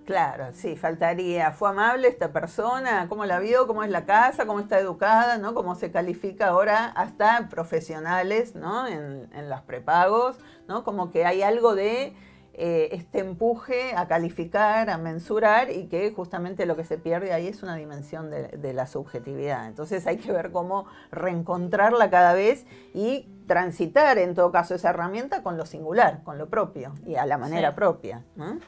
Claro, 0.05 0.49
sí, 0.53 0.75
faltaría. 0.75 1.51
¿Fue 1.51 1.69
amable 1.69 2.07
esta 2.07 2.31
persona? 2.31 3.07
¿Cómo 3.09 3.25
la 3.25 3.39
vio? 3.39 3.65
¿Cómo 3.65 3.83
es 3.83 3.89
la 3.89 4.05
casa? 4.05 4.45
¿Cómo 4.45 4.59
está 4.59 4.79
educada? 4.79 5.39
¿no? 5.39 5.55
¿Cómo 5.55 5.73
se 5.73 5.91
califica 5.91 6.49
ahora 6.49 6.85
hasta 6.95 7.49
profesionales 7.49 8.53
¿no? 8.53 8.87
en, 8.87 9.27
en 9.33 9.49
los 9.49 9.61
prepagos? 9.61 10.37
¿no? 10.67 10.83
Como 10.83 11.09
que 11.09 11.25
hay 11.25 11.41
algo 11.41 11.73
de 11.73 12.15
eh, 12.57 12.89
este 12.93 13.19
empuje 13.19 13.93
a 13.95 14.07
calificar, 14.07 14.89
a 14.89 14.97
mensurar 14.97 15.69
y 15.71 15.87
que 15.87 16.11
justamente 16.11 16.65
lo 16.65 16.75
que 16.75 16.85
se 16.85 16.97
pierde 16.97 17.33
ahí 17.33 17.47
es 17.47 17.63
una 17.63 17.75
dimensión 17.75 18.29
de, 18.29 18.47
de 18.47 18.73
la 18.73 18.87
subjetividad. 18.87 19.67
Entonces 19.67 20.07
hay 20.07 20.17
que 20.17 20.31
ver 20.31 20.51
cómo 20.51 20.85
reencontrarla 21.11 22.09
cada 22.09 22.33
vez 22.33 22.65
y 22.93 23.27
transitar 23.45 24.17
en 24.17 24.35
todo 24.35 24.51
caso 24.51 24.73
esa 24.75 24.91
herramienta 24.91 25.43
con 25.43 25.57
lo 25.57 25.65
singular, 25.65 26.23
con 26.23 26.37
lo 26.37 26.47
propio 26.47 26.93
y 27.05 27.15
a 27.15 27.25
la 27.25 27.37
manera 27.37 27.75
propia. 27.75 28.23
¿no? 28.35 28.59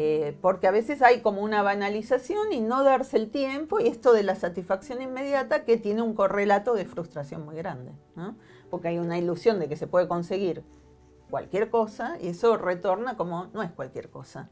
Eh, 0.00 0.38
porque 0.40 0.68
a 0.68 0.70
veces 0.70 1.02
hay 1.02 1.22
como 1.22 1.42
una 1.42 1.62
banalización 1.62 2.52
y 2.52 2.60
no 2.60 2.84
darse 2.84 3.16
el 3.16 3.30
tiempo 3.30 3.80
y 3.80 3.88
esto 3.88 4.12
de 4.12 4.22
la 4.22 4.36
satisfacción 4.36 5.02
inmediata 5.02 5.64
que 5.64 5.76
tiene 5.76 6.02
un 6.02 6.14
correlato 6.14 6.74
de 6.74 6.84
frustración 6.84 7.44
muy 7.44 7.56
grande, 7.56 7.90
porque 8.70 8.86
hay 8.86 8.98
una 8.98 9.18
ilusión 9.18 9.58
de 9.58 9.68
que 9.68 9.74
se 9.74 9.88
puede 9.88 10.06
conseguir 10.06 10.62
cualquier 11.30 11.70
cosa 11.70 12.16
y 12.20 12.28
eso 12.28 12.56
retorna 12.56 13.16
como 13.16 13.46
no 13.52 13.62
es 13.62 13.70
cualquier 13.70 14.10
cosa. 14.10 14.48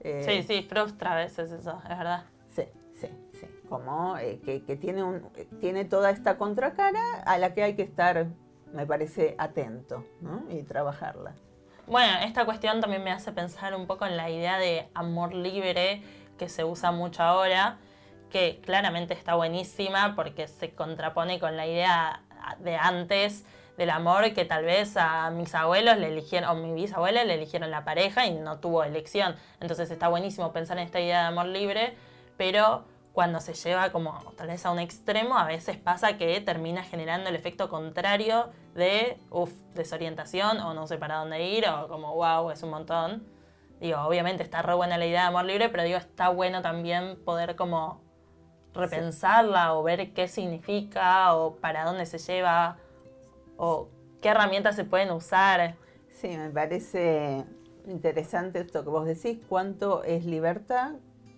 Eh, 0.00 0.22
sí, 0.24 0.42
sí, 0.42 0.66
frustra 0.68 1.12
a 1.12 1.16
veces 1.16 1.50
eso, 1.50 1.80
es 1.88 1.98
verdad. 1.98 2.24
Sí, 2.50 2.64
sí, 2.92 3.08
sí, 3.32 3.46
como 3.68 4.18
eh, 4.18 4.40
que, 4.44 4.76
tiene, 4.76 5.02
un, 5.02 5.28
tiene 5.60 5.84
toda 5.84 6.10
esta 6.10 6.36
contracara 6.36 7.22
a 7.24 7.38
la 7.38 7.54
que 7.54 7.62
hay 7.62 7.74
que 7.74 7.82
estar, 7.82 8.26
me 8.72 8.86
parece, 8.86 9.34
atento 9.38 10.04
y 10.50 10.62
trabajarla. 10.62 11.34
Bueno, 11.86 12.12
esta 12.24 12.44
cuestión 12.44 12.80
también 12.80 13.02
me 13.02 13.10
hace 13.10 13.32
pensar 13.32 13.74
un 13.74 13.86
poco 13.86 14.06
en 14.06 14.16
la 14.16 14.30
idea 14.30 14.58
de 14.58 14.88
amor 14.94 15.34
libre 15.34 16.02
que 16.38 16.48
se 16.48 16.64
usa 16.64 16.90
mucho 16.90 17.22
ahora, 17.22 17.78
que 18.30 18.60
claramente 18.64 19.14
está 19.14 19.34
buenísima 19.34 20.14
porque 20.16 20.48
se 20.48 20.74
contrapone 20.74 21.38
con 21.38 21.56
la 21.56 21.66
idea 21.66 22.22
de 22.60 22.76
antes 22.76 23.44
del 23.76 23.90
amor 23.90 24.32
que 24.34 24.44
tal 24.44 24.64
vez 24.64 24.96
a 24.96 25.30
mis 25.30 25.54
abuelos 25.54 25.96
le 25.96 26.08
eligieron, 26.08 26.50
o 26.50 26.54
mi 26.54 26.72
bisabuela 26.72 27.24
le 27.24 27.34
eligieron 27.34 27.70
la 27.70 27.84
pareja 27.84 28.26
y 28.26 28.34
no 28.34 28.58
tuvo 28.58 28.84
elección. 28.84 29.36
Entonces 29.60 29.90
está 29.90 30.08
buenísimo 30.08 30.52
pensar 30.52 30.78
en 30.78 30.84
esta 30.84 31.00
idea 31.00 31.22
de 31.22 31.28
amor 31.28 31.46
libre, 31.46 31.96
pero 32.36 32.84
cuando 33.12 33.40
se 33.40 33.54
lleva 33.54 33.92
como 33.92 34.18
tal 34.36 34.48
vez 34.48 34.64
a 34.64 34.70
un 34.70 34.78
extremo, 34.78 35.36
a 35.36 35.46
veces 35.46 35.76
pasa 35.76 36.16
que 36.16 36.40
termina 36.40 36.82
generando 36.82 37.28
el 37.28 37.36
efecto 37.36 37.68
contrario 37.68 38.50
de, 38.74 39.18
uff, 39.30 39.52
desorientación 39.74 40.58
o 40.60 40.72
no 40.74 40.86
sé 40.86 40.96
para 40.96 41.16
dónde 41.16 41.42
ir 41.42 41.68
o 41.68 41.88
como, 41.88 42.14
wow, 42.14 42.50
es 42.50 42.62
un 42.62 42.70
montón. 42.70 43.26
Digo, 43.80 44.00
obviamente 44.00 44.42
está 44.42 44.62
re 44.62 44.74
buena 44.74 44.96
la 44.96 45.06
idea 45.06 45.22
de 45.22 45.26
amor 45.28 45.44
libre, 45.44 45.68
pero 45.68 45.82
digo, 45.82 45.98
está 45.98 46.28
bueno 46.28 46.62
también 46.62 47.22
poder 47.24 47.56
como 47.56 48.00
repensarla 48.74 49.74
o 49.74 49.82
ver 49.82 50.14
qué 50.14 50.28
significa 50.28 51.34
o 51.34 51.56
para 51.56 51.84
dónde 51.84 52.06
se 52.06 52.18
lleva 52.18 52.78
o 53.56 53.88
qué 54.20 54.30
herramientas 54.30 54.76
se 54.76 54.84
pueden 54.84 55.10
usar. 55.10 55.76
Sí, 56.10 56.28
me 56.36 56.50
parece 56.50 57.44
interesante 57.86 58.60
esto 58.60 58.84
que 58.84 58.90
vos 58.90 59.06
decís, 59.06 59.38
cuánto 59.48 60.04
es 60.04 60.24
libertad, 60.24 60.92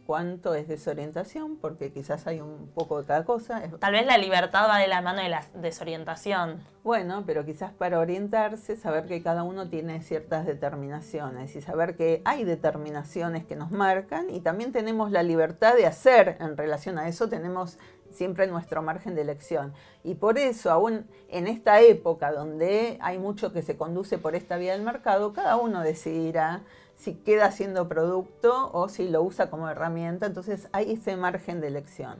cuánto 0.06 0.54
es 0.54 0.68
desorientación, 0.68 1.56
porque 1.56 1.92
quizás 1.92 2.26
hay 2.26 2.40
un 2.40 2.70
poco 2.74 3.00
de 3.00 3.06
cada 3.06 3.24
cosa. 3.24 3.62
Tal 3.78 3.92
vez 3.92 4.06
la 4.06 4.18
libertad 4.18 4.68
va 4.68 4.78
de 4.78 4.88
la 4.88 5.00
mano 5.00 5.22
de 5.22 5.28
la 5.28 5.44
desorientación. 5.54 6.62
Bueno, 6.82 7.24
pero 7.26 7.44
quizás 7.44 7.72
para 7.72 7.98
orientarse, 7.98 8.76
saber 8.76 9.06
que 9.06 9.22
cada 9.22 9.42
uno 9.42 9.68
tiene 9.68 10.02
ciertas 10.02 10.44
determinaciones 10.44 11.56
y 11.56 11.62
saber 11.62 11.96
que 11.96 12.20
hay 12.24 12.44
determinaciones 12.44 13.44
que 13.44 13.56
nos 13.56 13.70
marcan 13.70 14.28
y 14.28 14.40
también 14.40 14.72
tenemos 14.72 15.10
la 15.10 15.22
libertad 15.22 15.74
de 15.74 15.86
hacer 15.86 16.36
en 16.40 16.56
relación 16.56 16.98
a 16.98 17.08
eso, 17.08 17.28
tenemos 17.28 17.78
siempre 18.14 18.46
nuestro 18.46 18.82
margen 18.82 19.14
de 19.14 19.22
elección. 19.22 19.74
Y 20.02 20.14
por 20.14 20.38
eso, 20.38 20.70
aún 20.70 21.06
en 21.28 21.46
esta 21.46 21.80
época 21.80 22.32
donde 22.32 22.98
hay 23.00 23.18
mucho 23.18 23.52
que 23.52 23.62
se 23.62 23.76
conduce 23.76 24.18
por 24.18 24.34
esta 24.34 24.56
vía 24.56 24.72
del 24.72 24.82
mercado, 24.82 25.32
cada 25.32 25.56
uno 25.56 25.82
decidirá 25.82 26.62
si 26.96 27.14
queda 27.14 27.50
siendo 27.50 27.88
producto 27.88 28.70
o 28.72 28.88
si 28.88 29.08
lo 29.08 29.22
usa 29.22 29.50
como 29.50 29.68
herramienta. 29.68 30.26
Entonces 30.26 30.68
hay 30.72 30.92
ese 30.92 31.16
margen 31.16 31.60
de 31.60 31.68
elección. 31.68 32.18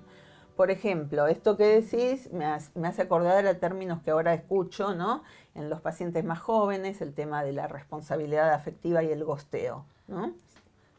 Por 0.57 0.71
ejemplo, 0.71 1.27
esto 1.27 1.57
que 1.57 1.81
decís 1.81 2.31
me 2.33 2.45
hace, 2.45 3.03
acordar 3.03 3.45
a 3.47 3.59
términos 3.59 4.03
que 4.03 4.13
ahora 4.13 4.35
escucho, 4.35 4.95
¿no? 4.95 5.25
En 5.55 5.69
los 5.69 5.81
pacientes 5.81 6.25
más 6.25 6.39
jóvenes, 6.39 7.01
el 7.01 7.13
tema 7.13 7.43
de 7.43 7.53
la 7.53 7.67
responsabilidad 7.67 8.53
afectiva 8.53 9.03
y 9.03 9.11
el 9.11 9.25
gosteo, 9.25 9.85
¿no? 10.07 10.33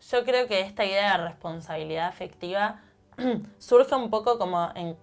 Yo 0.09 0.25
creo 0.25 0.47
que 0.47 0.59
esta 0.59 0.85
idea 0.85 1.17
de 1.17 1.23
responsabilidad 1.29 2.07
afectiva 2.07 2.81
surge 3.59 3.95
un 3.95 4.09
poco 4.09 4.37
como 4.37 4.69
en 4.75 4.97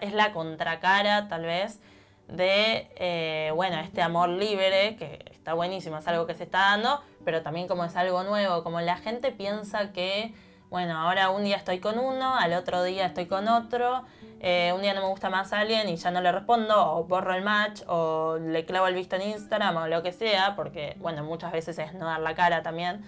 es 0.00 0.12
la 0.12 0.32
contracara 0.32 1.28
tal 1.28 1.42
vez 1.42 1.80
de, 2.28 2.90
eh, 2.96 3.52
bueno, 3.54 3.78
este 3.78 4.02
amor 4.02 4.28
libre, 4.28 4.96
que 4.96 5.24
está 5.30 5.54
buenísimo, 5.54 5.98
es 5.98 6.08
algo 6.08 6.26
que 6.26 6.34
se 6.34 6.44
está 6.44 6.58
dando, 6.58 7.00
pero 7.24 7.42
también 7.42 7.68
como 7.68 7.84
es 7.84 7.94
algo 7.96 8.24
nuevo, 8.24 8.64
como 8.64 8.80
la 8.80 8.96
gente 8.96 9.30
piensa 9.30 9.92
que, 9.92 10.34
bueno, 10.68 10.98
ahora 10.98 11.30
un 11.30 11.44
día 11.44 11.56
estoy 11.56 11.78
con 11.78 11.98
uno, 11.98 12.34
al 12.36 12.52
otro 12.54 12.82
día 12.82 13.06
estoy 13.06 13.26
con 13.26 13.46
otro, 13.46 14.04
eh, 14.40 14.72
un 14.74 14.82
día 14.82 14.92
no 14.92 15.02
me 15.02 15.08
gusta 15.08 15.30
más 15.30 15.52
a 15.52 15.60
alguien 15.60 15.88
y 15.88 15.96
ya 15.96 16.10
no 16.10 16.20
le 16.20 16.32
respondo, 16.32 16.96
o 16.96 17.04
borro 17.04 17.32
el 17.32 17.42
match, 17.42 17.82
o 17.86 18.38
le 18.40 18.64
clavo 18.64 18.88
el 18.88 18.94
visto 18.94 19.14
en 19.16 19.22
Instagram, 19.22 19.76
o 19.76 19.86
lo 19.86 20.02
que 20.02 20.12
sea, 20.12 20.56
porque, 20.56 20.96
bueno, 20.98 21.22
muchas 21.22 21.52
veces 21.52 21.78
es 21.78 21.94
no 21.94 22.06
dar 22.06 22.20
la 22.20 22.34
cara 22.34 22.62
también. 22.62 23.04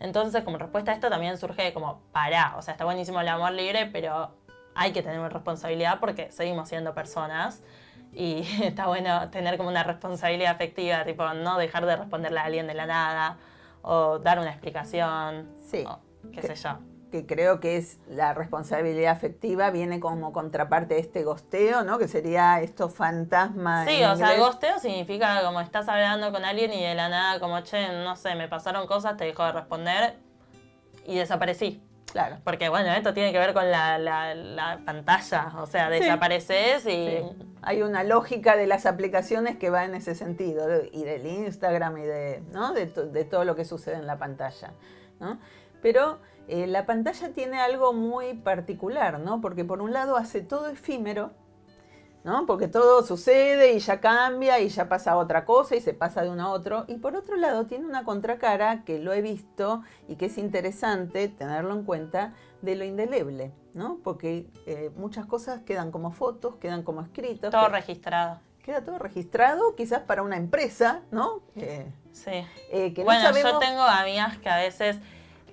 Entonces, 0.00 0.42
como 0.44 0.58
respuesta 0.58 0.90
a 0.90 0.94
esto 0.94 1.10
también 1.10 1.38
surge 1.38 1.72
como, 1.72 2.00
pará, 2.12 2.54
o 2.56 2.62
sea, 2.62 2.72
está 2.72 2.84
buenísimo 2.84 3.20
el 3.20 3.28
amor 3.28 3.52
libre, 3.52 3.86
pero 3.86 4.30
hay 4.74 4.92
que 4.92 5.02
tener 5.02 5.20
responsabilidad 5.32 6.00
porque 6.00 6.30
seguimos 6.32 6.68
siendo 6.68 6.94
personas 6.94 7.62
y 8.12 8.42
está 8.62 8.86
bueno 8.86 9.30
tener 9.30 9.56
como 9.56 9.68
una 9.68 9.82
responsabilidad 9.82 10.52
afectiva, 10.52 11.04
tipo 11.04 11.32
no 11.34 11.58
dejar 11.58 11.86
de 11.86 11.96
responderle 11.96 12.40
a 12.40 12.44
alguien 12.44 12.66
de 12.66 12.74
la 12.74 12.86
nada 12.86 13.36
o 13.82 14.18
dar 14.18 14.38
una 14.38 14.50
explicación, 14.50 15.48
sí. 15.60 15.84
qué 16.32 16.42
sé 16.42 16.54
yo. 16.54 16.78
Que 17.10 17.26
creo 17.26 17.60
que 17.60 17.76
es 17.76 17.98
la 18.08 18.34
responsabilidad 18.34 19.12
afectiva, 19.12 19.70
viene 19.70 19.98
como 19.98 20.32
contraparte 20.32 20.94
de 20.94 21.00
este 21.00 21.24
gosteo, 21.24 21.82
¿no? 21.82 21.98
Que 21.98 22.08
sería 22.08 22.60
esto 22.60 22.88
fantasma. 22.88 23.84
Sí, 23.86 24.02
o 24.04 24.16
sea, 24.16 24.38
gosteo 24.38 24.78
significa 24.78 25.42
como 25.42 25.60
estás 25.60 25.88
hablando 25.88 26.30
con 26.32 26.44
alguien 26.44 26.72
y 26.72 26.82
de 26.82 26.94
la 26.94 27.08
nada, 27.08 27.40
como 27.40 27.60
che, 27.60 27.88
no 28.04 28.16
sé, 28.16 28.34
me 28.36 28.48
pasaron 28.48 28.86
cosas, 28.86 29.16
te 29.16 29.24
dejo 29.24 29.44
de 29.44 29.52
responder 29.52 30.16
y 31.06 31.16
desaparecí. 31.16 31.82
Claro. 32.12 32.38
Porque 32.44 32.68
bueno, 32.68 32.92
esto 32.92 33.14
tiene 33.14 33.32
que 33.32 33.38
ver 33.38 33.54
con 33.54 33.70
la, 33.70 34.80
pantalla, 34.84 35.52
o 35.58 35.66
sea, 35.66 35.90
desapareces 35.90 36.86
y... 36.86 37.18
Hay 37.62 37.82
una 37.82 38.04
lógica 38.04 38.56
de 38.56 38.66
las 38.66 38.86
aplicaciones 38.86 39.58
que 39.58 39.68
va 39.68 39.84
en 39.84 39.94
ese 39.94 40.14
sentido, 40.14 40.66
y 40.90 41.04
del 41.04 41.26
Instagram 41.26 41.98
y 41.98 42.02
de, 42.02 42.42
¿no? 42.52 42.72
de, 42.72 42.86
todo 42.86 43.44
lo 43.44 43.54
que 43.54 43.64
sucede 43.64 43.96
en 43.96 44.06
la 44.06 44.18
pantalla. 44.18 44.72
¿no? 45.20 45.38
Pero 45.82 46.18
eh, 46.50 46.66
la 46.66 46.84
pantalla 46.84 47.32
tiene 47.32 47.60
algo 47.60 47.92
muy 47.92 48.34
particular, 48.34 49.20
¿no? 49.20 49.40
porque 49.40 49.64
por 49.64 49.80
un 49.80 49.92
lado 49.92 50.16
hace 50.16 50.40
todo 50.40 50.68
efímero, 50.68 51.30
¿no? 52.24 52.44
Porque 52.44 52.68
todo 52.68 53.02
sucede 53.04 53.72
y 53.72 53.78
ya 53.78 54.00
cambia 54.00 54.58
y 54.60 54.68
ya 54.68 54.88
pasa 54.88 55.16
otra 55.16 55.44
cosa 55.44 55.76
y 55.76 55.80
se 55.80 55.94
pasa 55.94 56.22
de 56.22 56.30
uno 56.30 56.46
a 56.46 56.50
otro. 56.50 56.84
Y 56.88 56.96
por 56.96 57.16
otro 57.16 57.36
lado 57.36 57.66
tiene 57.66 57.86
una 57.86 58.04
contracara 58.04 58.84
que 58.84 58.98
lo 58.98 59.12
he 59.12 59.22
visto 59.22 59.82
y 60.08 60.16
que 60.16 60.26
es 60.26 60.38
interesante 60.38 61.28
tenerlo 61.28 61.72
en 61.72 61.84
cuenta 61.84 62.34
de 62.62 62.76
lo 62.76 62.84
indeleble, 62.84 63.52
¿no? 63.72 63.98
Porque 64.02 64.50
eh, 64.66 64.90
muchas 64.96 65.26
cosas 65.26 65.60
quedan 65.60 65.90
como 65.90 66.10
fotos, 66.10 66.56
quedan 66.56 66.82
como 66.82 67.00
escritos. 67.00 67.50
Todo 67.50 67.68
registrado. 67.68 68.40
Queda 68.62 68.84
todo 68.84 68.98
registrado, 68.98 69.74
quizás 69.74 70.00
para 70.00 70.22
una 70.22 70.36
empresa, 70.36 71.00
¿no? 71.10 71.42
sí. 71.54 72.44
Eh, 72.70 72.92
bueno, 73.02 73.32
yo 73.32 73.58
tengo 73.58 73.82
amigas 73.82 74.36
que 74.38 74.50
a 74.50 74.58
veces 74.58 74.98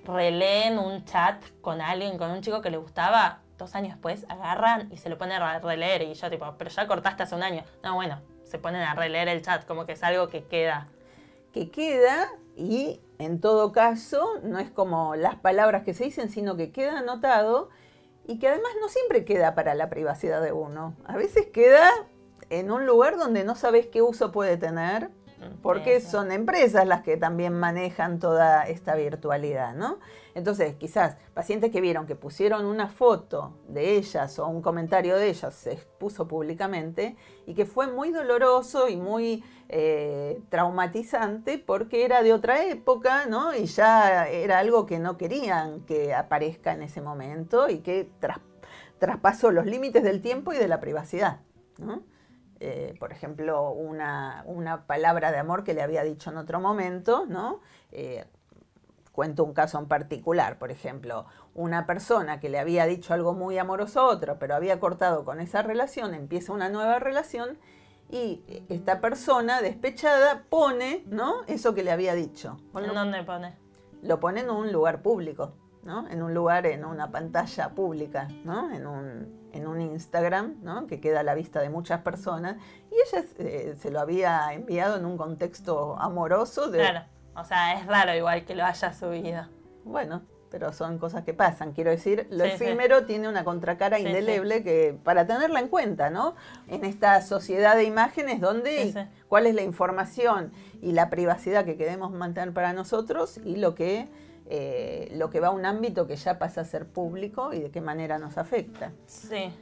releen 0.08 0.78
un 0.78 1.04
chat 1.04 1.42
con 1.60 1.80
alguien, 1.80 2.18
con 2.18 2.30
un 2.30 2.40
chico 2.40 2.62
que 2.62 2.70
le 2.70 2.78
gustaba 2.78 3.42
dos 3.58 3.74
años 3.74 3.92
después 3.92 4.24
agarran 4.28 4.90
y 4.92 4.96
se 4.96 5.08
lo 5.08 5.18
ponen 5.18 5.42
a 5.42 5.58
releer. 5.58 6.02
Y 6.02 6.14
yo, 6.14 6.30
tipo, 6.30 6.54
pero 6.56 6.70
ya 6.70 6.86
cortaste 6.86 7.24
hace 7.24 7.34
un 7.34 7.42
año. 7.42 7.62
No, 7.82 7.94
bueno, 7.94 8.20
se 8.44 8.58
ponen 8.58 8.82
a 8.82 8.94
releer 8.94 9.28
el 9.28 9.42
chat, 9.42 9.66
como 9.66 9.84
que 9.84 9.92
es 9.92 10.02
algo 10.02 10.28
que 10.28 10.44
queda. 10.44 10.86
Que 11.52 11.70
queda 11.70 12.28
y 12.56 13.00
en 13.18 13.40
todo 13.40 13.72
caso 13.72 14.40
no 14.42 14.58
es 14.58 14.70
como 14.70 15.14
las 15.14 15.36
palabras 15.36 15.84
que 15.84 15.94
se 15.94 16.04
dicen, 16.04 16.30
sino 16.30 16.56
que 16.56 16.72
queda 16.72 16.98
anotado 16.98 17.68
y 18.26 18.38
que 18.38 18.48
además 18.48 18.72
no 18.80 18.88
siempre 18.88 19.24
queda 19.24 19.54
para 19.54 19.74
la 19.74 19.90
privacidad 19.90 20.40
de 20.40 20.52
uno. 20.52 20.94
A 21.04 21.16
veces 21.16 21.46
queda 21.46 21.90
en 22.50 22.70
un 22.70 22.86
lugar 22.86 23.18
donde 23.18 23.44
no 23.44 23.56
sabes 23.56 23.86
qué 23.86 24.02
uso 24.02 24.32
puede 24.32 24.56
tener, 24.56 25.10
porque 25.62 26.00
son 26.00 26.32
empresas 26.32 26.86
las 26.86 27.02
que 27.02 27.16
también 27.16 27.52
manejan 27.54 28.18
toda 28.18 28.64
esta 28.64 28.94
virtualidad, 28.94 29.74
¿no? 29.74 29.98
Entonces, 30.34 30.76
quizás 30.76 31.16
pacientes 31.34 31.72
que 31.72 31.80
vieron 31.80 32.06
que 32.06 32.14
pusieron 32.14 32.64
una 32.64 32.88
foto 32.88 33.56
de 33.66 33.96
ellas 33.96 34.38
o 34.38 34.46
un 34.46 34.62
comentario 34.62 35.16
de 35.16 35.28
ellas 35.28 35.54
se 35.54 35.72
expuso 35.72 36.28
públicamente 36.28 37.16
y 37.46 37.54
que 37.54 37.66
fue 37.66 37.88
muy 37.88 38.10
doloroso 38.12 38.88
y 38.88 38.96
muy 38.96 39.42
eh, 39.68 40.40
traumatizante 40.48 41.58
porque 41.58 42.04
era 42.04 42.22
de 42.22 42.32
otra 42.32 42.64
época, 42.64 43.26
¿no? 43.26 43.54
Y 43.54 43.66
ya 43.66 44.28
era 44.28 44.58
algo 44.58 44.86
que 44.86 44.98
no 44.98 45.16
querían 45.16 45.80
que 45.86 46.14
aparezca 46.14 46.72
en 46.72 46.82
ese 46.82 47.00
momento 47.00 47.68
y 47.68 47.78
que 47.78 48.08
traspasó 48.98 49.50
los 49.50 49.66
límites 49.66 50.02
del 50.02 50.22
tiempo 50.22 50.52
y 50.52 50.56
de 50.56 50.68
la 50.68 50.80
privacidad, 50.80 51.40
¿no? 51.78 52.02
Eh, 52.60 52.94
por 52.98 53.12
ejemplo, 53.12 53.70
una, 53.70 54.44
palabra 54.86 55.30
de 55.32 55.38
amor 55.38 55.64
que 55.64 55.74
le 55.74 55.82
había 55.82 56.02
dicho 56.02 56.30
en 56.30 56.38
otro 56.38 56.60
momento, 56.60 57.26
¿no? 57.26 57.60
Eh, 57.92 58.24
Cuento 59.18 59.42
un 59.42 59.52
caso 59.52 59.80
en 59.80 59.88
particular, 59.88 60.60
por 60.60 60.70
ejemplo, 60.70 61.26
una 61.52 61.86
persona 61.86 62.38
que 62.38 62.48
le 62.48 62.60
había 62.60 62.86
dicho 62.86 63.14
algo 63.14 63.34
muy 63.34 63.58
amoroso 63.58 63.98
a 63.98 64.06
otro, 64.06 64.38
pero 64.38 64.54
había 64.54 64.78
cortado 64.78 65.24
con 65.24 65.40
esa 65.40 65.60
relación, 65.60 66.14
empieza 66.14 66.52
una 66.52 66.68
nueva 66.68 67.00
relación 67.00 67.58
y 68.08 68.44
esta 68.68 69.00
persona 69.00 69.60
despechada 69.60 70.44
pone, 70.48 71.02
¿no? 71.08 71.42
Eso 71.48 71.74
que 71.74 71.82
le 71.82 71.90
había 71.90 72.14
dicho. 72.14 72.58
¿En 72.76 72.94
dónde 72.94 73.24
pone? 73.24 73.56
Lo 74.02 74.20
pone 74.20 74.42
en 74.42 74.50
un 74.50 74.72
lugar 74.72 75.02
público, 75.02 75.54
¿no? 75.82 76.06
En 76.06 76.22
un 76.22 76.32
lugar, 76.32 76.66
en 76.66 76.84
una 76.84 77.10
pantalla 77.10 77.70
pública, 77.70 78.28
¿no? 78.44 78.72
En 78.72 78.86
un, 78.86 79.37
en 79.52 79.66
un 79.66 79.80
Instagram, 79.80 80.56
¿no? 80.62 80.86
Que 80.86 81.00
queda 81.00 81.20
a 81.20 81.22
la 81.22 81.34
vista 81.34 81.60
de 81.60 81.70
muchas 81.70 82.00
personas. 82.02 82.56
Y 82.90 82.94
ella 82.94 83.26
eh, 83.38 83.76
se 83.78 83.90
lo 83.90 84.00
había 84.00 84.52
enviado 84.52 84.96
en 84.96 85.04
un 85.04 85.16
contexto 85.16 85.98
amoroso 85.98 86.70
de... 86.70 86.78
Claro 86.78 87.18
o 87.38 87.44
sea, 87.44 87.74
es 87.74 87.86
raro 87.86 88.14
igual 88.14 88.44
que 88.44 88.54
lo 88.54 88.64
haya 88.64 88.92
subido. 88.92 89.46
Bueno, 89.84 90.22
pero 90.50 90.72
son 90.72 90.98
cosas 90.98 91.22
que 91.24 91.34
pasan. 91.34 91.72
Quiero 91.72 91.90
decir, 91.90 92.26
lo 92.30 92.44
efímero 92.44 93.06
tiene 93.06 93.28
una 93.28 93.44
contracara 93.44 93.98
indeleble 93.98 94.64
que 94.64 94.98
para 95.04 95.26
tenerla 95.26 95.60
en 95.60 95.68
cuenta, 95.68 96.10
¿no? 96.10 96.34
En 96.66 96.84
esta 96.84 97.22
sociedad 97.22 97.76
de 97.76 97.84
imágenes 97.84 98.40
donde 98.40 99.08
cuál 99.28 99.46
es 99.46 99.54
la 99.54 99.62
información 99.62 100.52
y 100.82 100.92
la 100.92 101.10
privacidad 101.10 101.64
que 101.64 101.76
queremos 101.76 102.10
mantener 102.10 102.52
para 102.52 102.72
nosotros 102.72 103.38
y 103.44 103.56
lo 103.56 103.74
que 103.74 104.08
eh, 104.50 105.08
lo 105.12 105.28
que 105.30 105.40
va 105.40 105.48
a 105.48 105.50
un 105.50 105.66
ámbito 105.66 106.06
que 106.06 106.16
ya 106.16 106.38
pasa 106.38 106.62
a 106.62 106.64
ser 106.64 106.86
público 106.86 107.52
y 107.52 107.60
de 107.60 107.70
qué 107.70 107.80
manera 107.80 108.18
nos 108.18 108.38
afecta. 108.38 108.92
Sí. 109.06 109.52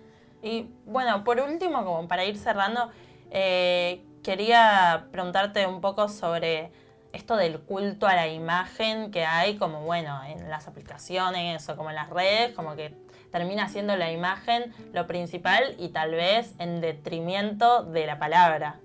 Y 0.43 0.71
bueno, 0.85 1.25
por 1.25 1.41
último, 1.41 1.85
como 1.85 2.07
para 2.07 2.25
ir 2.25 2.37
cerrando, 2.37 2.91
eh, 3.31 4.05
quería 4.23 5.09
preguntarte 5.11 5.67
un 5.67 5.81
poco 5.81 6.09
sobre 6.09 6.71
esto 7.13 7.37
del 7.37 7.61
culto 7.61 8.07
a 8.07 8.15
la 8.15 8.29
imagen 8.29 9.11
que 9.11 9.25
hay 9.25 9.57
como, 9.57 9.81
bueno, 9.83 10.21
en 10.25 10.49
las 10.49 10.69
aplicaciones 10.69 11.69
o 11.69 11.77
como 11.77 11.91
en 11.91 11.97
las 11.97 12.11
redes, 12.11 12.53
como 12.55 12.77
que 12.77 12.95
termina 13.33 13.69
siendo 13.69 13.97
la 13.97 14.13
imagen 14.13 14.73
lo 14.93 15.07
principal 15.07 15.75
y 15.79 15.89
tal 15.89 16.13
vez 16.13 16.55
en 16.59 16.81
detrimento 16.81 17.83
de 17.83 18.07
la 18.07 18.19
palabra. 18.19 18.81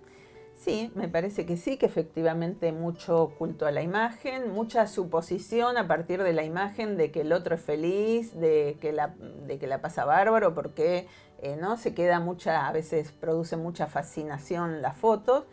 Sí, 0.64 0.92
me 0.94 1.08
parece 1.08 1.48
que 1.48 1.58
sí, 1.58 1.78
que 1.78 1.88
efectivamente 1.88 2.72
mucho 2.72 3.34
culto 3.40 3.66
a 3.66 3.72
la 3.72 3.82
imagen, 3.82 4.52
mucha 4.52 4.86
suposición 4.86 5.76
a 5.76 5.88
partir 5.88 6.22
de 6.22 6.34
la 6.34 6.44
imagen 6.44 6.98
de 6.98 7.12
que 7.12 7.22
el 7.22 7.34
otro 7.34 7.56
es 7.56 7.62
feliz, 7.62 8.40
de 8.40 8.78
que 8.80 8.92
la, 8.94 9.16
de 9.48 9.58
que 9.58 9.66
la 9.66 9.82
pasa 9.82 10.06
bárbaro, 10.06 10.54
porque 10.54 11.08
eh, 11.42 11.58
no 11.60 11.78
se 11.78 11.96
queda 11.96 12.20
mucha, 12.20 12.68
a 12.68 12.72
veces 12.72 13.12
produce 13.12 13.58
mucha 13.58 13.88
fascinación 13.88 14.84
las 14.84 14.96
fotos 14.98 15.46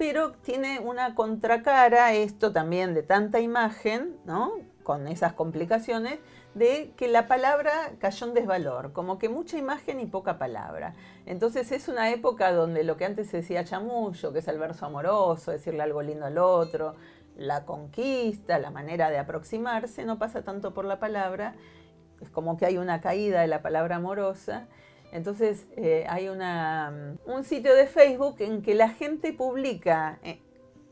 pero 0.00 0.32
tiene 0.32 0.78
una 0.78 1.14
contracara 1.14 2.14
esto 2.14 2.52
también 2.52 2.94
de 2.94 3.02
tanta 3.02 3.38
imagen, 3.38 4.16
¿no? 4.24 4.52
Con 4.82 5.06
esas 5.06 5.34
complicaciones, 5.34 6.18
de 6.54 6.92
que 6.96 7.08
la 7.08 7.28
palabra 7.28 7.72
cayó 7.98 8.26
en 8.26 8.34
desvalor, 8.34 8.92
como 8.92 9.18
que 9.18 9.28
mucha 9.28 9.56
imagen 9.56 10.00
y 10.00 10.06
poca 10.06 10.38
palabra. 10.38 10.94
Entonces 11.26 11.70
es 11.72 11.88
una 11.88 12.10
época 12.10 12.52
donde 12.52 12.84
lo 12.84 12.96
que 12.96 13.04
antes 13.04 13.28
se 13.28 13.38
decía 13.38 13.64
chamullo, 13.64 14.32
que 14.32 14.40
es 14.40 14.48
el 14.48 14.58
verso 14.58 14.86
amoroso, 14.86 15.52
decirle 15.52 15.82
algo 15.82 16.02
lindo 16.02 16.26
al 16.26 16.38
otro, 16.38 16.96
la 17.36 17.64
conquista, 17.64 18.58
la 18.58 18.70
manera 18.70 19.10
de 19.10 19.18
aproximarse, 19.18 20.04
no 20.04 20.18
pasa 20.18 20.42
tanto 20.42 20.74
por 20.74 20.84
la 20.84 20.98
palabra, 20.98 21.54
es 22.20 22.30
como 22.30 22.56
que 22.56 22.66
hay 22.66 22.78
una 22.78 23.00
caída 23.00 23.40
de 23.40 23.46
la 23.46 23.62
palabra 23.62 23.96
amorosa 23.96 24.68
entonces 25.12 25.66
eh, 25.76 26.04
hay 26.08 26.28
una, 26.28 26.90
mm, 27.26 27.30
un 27.30 27.44
sitio 27.44 27.74
de 27.74 27.86
Facebook 27.86 28.36
en 28.40 28.62
que 28.62 28.74
la 28.74 28.88
gente 28.90 29.32
publica 29.32 30.18
eh, 30.22 30.40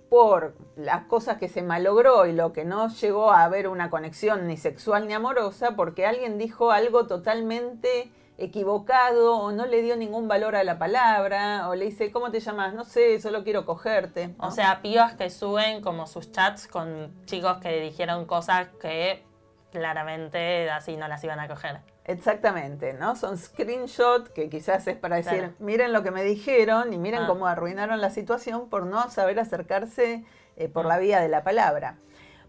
por 0.08 0.54
las 0.76 1.04
cosas 1.04 1.38
que 1.38 1.48
se 1.48 1.62
malogró 1.62 2.26
y 2.26 2.32
lo 2.32 2.52
que 2.52 2.64
no 2.64 2.88
llegó 2.88 3.30
a 3.30 3.44
haber 3.44 3.68
una 3.68 3.90
conexión 3.90 4.46
ni 4.46 4.56
sexual 4.56 5.06
ni 5.06 5.14
amorosa, 5.14 5.72
porque 5.76 6.06
alguien 6.06 6.38
dijo 6.38 6.70
algo 6.70 7.06
totalmente 7.06 8.10
equivocado 8.38 9.36
o 9.36 9.52
no 9.52 9.66
le 9.66 9.82
dio 9.82 9.96
ningún 9.96 10.28
valor 10.28 10.54
a 10.54 10.64
la 10.64 10.78
palabra 10.78 11.68
o 11.68 11.74
le 11.74 11.86
dice, 11.86 12.12
¿cómo 12.12 12.30
te 12.30 12.40
llamas? 12.40 12.72
No 12.72 12.84
sé, 12.84 13.20
solo 13.20 13.42
quiero 13.42 13.66
cogerte. 13.66 14.34
O 14.38 14.50
sea, 14.50 14.80
pibas 14.80 15.14
que 15.14 15.28
suben 15.28 15.82
como 15.82 16.06
sus 16.06 16.30
chats 16.30 16.68
con 16.68 17.12
chicos 17.26 17.58
que 17.58 17.80
dijeron 17.80 18.26
cosas 18.26 18.68
que 18.80 19.24
claramente 19.72 20.70
así 20.70 20.96
no 20.96 21.08
las 21.08 21.22
iban 21.24 21.40
a 21.40 21.48
coger. 21.48 21.80
Exactamente, 22.08 22.94
¿no? 22.94 23.16
Son 23.16 23.36
screenshots 23.36 24.30
que 24.30 24.48
quizás 24.48 24.86
es 24.88 24.96
para 24.96 25.16
decir, 25.16 25.38
Claro. 25.38 25.52
miren 25.58 25.92
lo 25.92 26.02
que 26.02 26.10
me 26.10 26.24
dijeron 26.24 26.94
y 26.94 26.98
miren 26.98 27.24
Ah. 27.24 27.26
cómo 27.28 27.46
arruinaron 27.46 28.00
la 28.00 28.08
situación 28.08 28.70
por 28.70 28.86
no 28.86 29.10
saber 29.10 29.38
acercarse 29.38 30.24
eh, 30.56 30.68
por 30.70 30.86
Mm. 30.86 30.88
la 30.88 30.98
vía 30.98 31.20
de 31.20 31.28
la 31.28 31.44
palabra. 31.44 31.98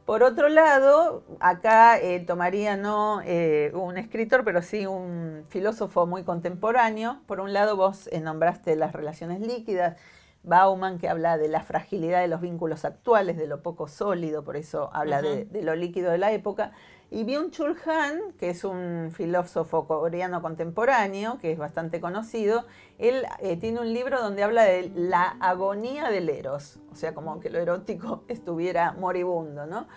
Por 0.05 0.23
otro 0.23 0.47
lado, 0.47 1.23
acá 1.41 1.99
eh, 1.99 2.21
tomaría 2.21 2.77
no 2.77 3.21
eh, 3.25 3.71
un 3.75 3.97
escritor, 3.97 4.43
pero 4.45 4.61
sí 4.61 4.85
un 4.87 5.43
filósofo 5.49 6.07
muy 6.07 6.23
contemporáneo. 6.23 7.19
Por 7.27 7.41
un 7.41 7.51
lado, 7.51 7.75
vos 7.75 8.09
nombraste 8.19 8.75
las 8.77 8.93
relaciones 8.93 9.41
líquidas, 9.41 9.97
Bauman, 10.43 10.97
que 10.97 11.09
habla 11.09 11.37
de 11.37 11.47
la 11.47 11.61
fragilidad 11.61 12.21
de 12.21 12.27
los 12.27 12.41
vínculos 12.41 12.85
actuales, 12.85 13.37
de 13.37 13.47
lo 13.47 13.61
poco 13.61 13.87
sólido, 13.87 14.43
por 14.43 14.55
eso 14.55 14.89
habla 14.93 15.21
de, 15.21 15.47
lo 15.61 15.75
líquido 15.75 16.11
de 16.11 16.17
la 16.17 16.31
época. 16.31 16.71
Y 17.11 17.23
Byung-Chul 17.23 17.75
Han, 17.87 18.33
que 18.33 18.51
es 18.51 18.63
un 18.63 19.11
filósofo 19.11 19.87
coreano 19.87 20.41
contemporáneo, 20.41 21.39
que 21.39 21.51
es 21.51 21.57
bastante 21.57 21.99
conocido, 21.99 22.65
él 22.99 23.25
eh, 23.39 23.57
tiene 23.57 23.79
un 23.79 23.93
libro 23.93 24.21
donde 24.21 24.43
habla 24.43 24.63
de 24.63 24.91
la 24.95 25.37
agonía 25.39 26.09
del 26.09 26.29
eros, 26.29 26.79
o 26.91 26.95
sea, 26.95 27.13
como 27.13 27.39
que 27.39 27.49
lo 27.49 27.59
erótico 27.59 28.23
estuviera 28.27 28.93
moribundo, 28.93 29.65
¿no? 29.65 29.87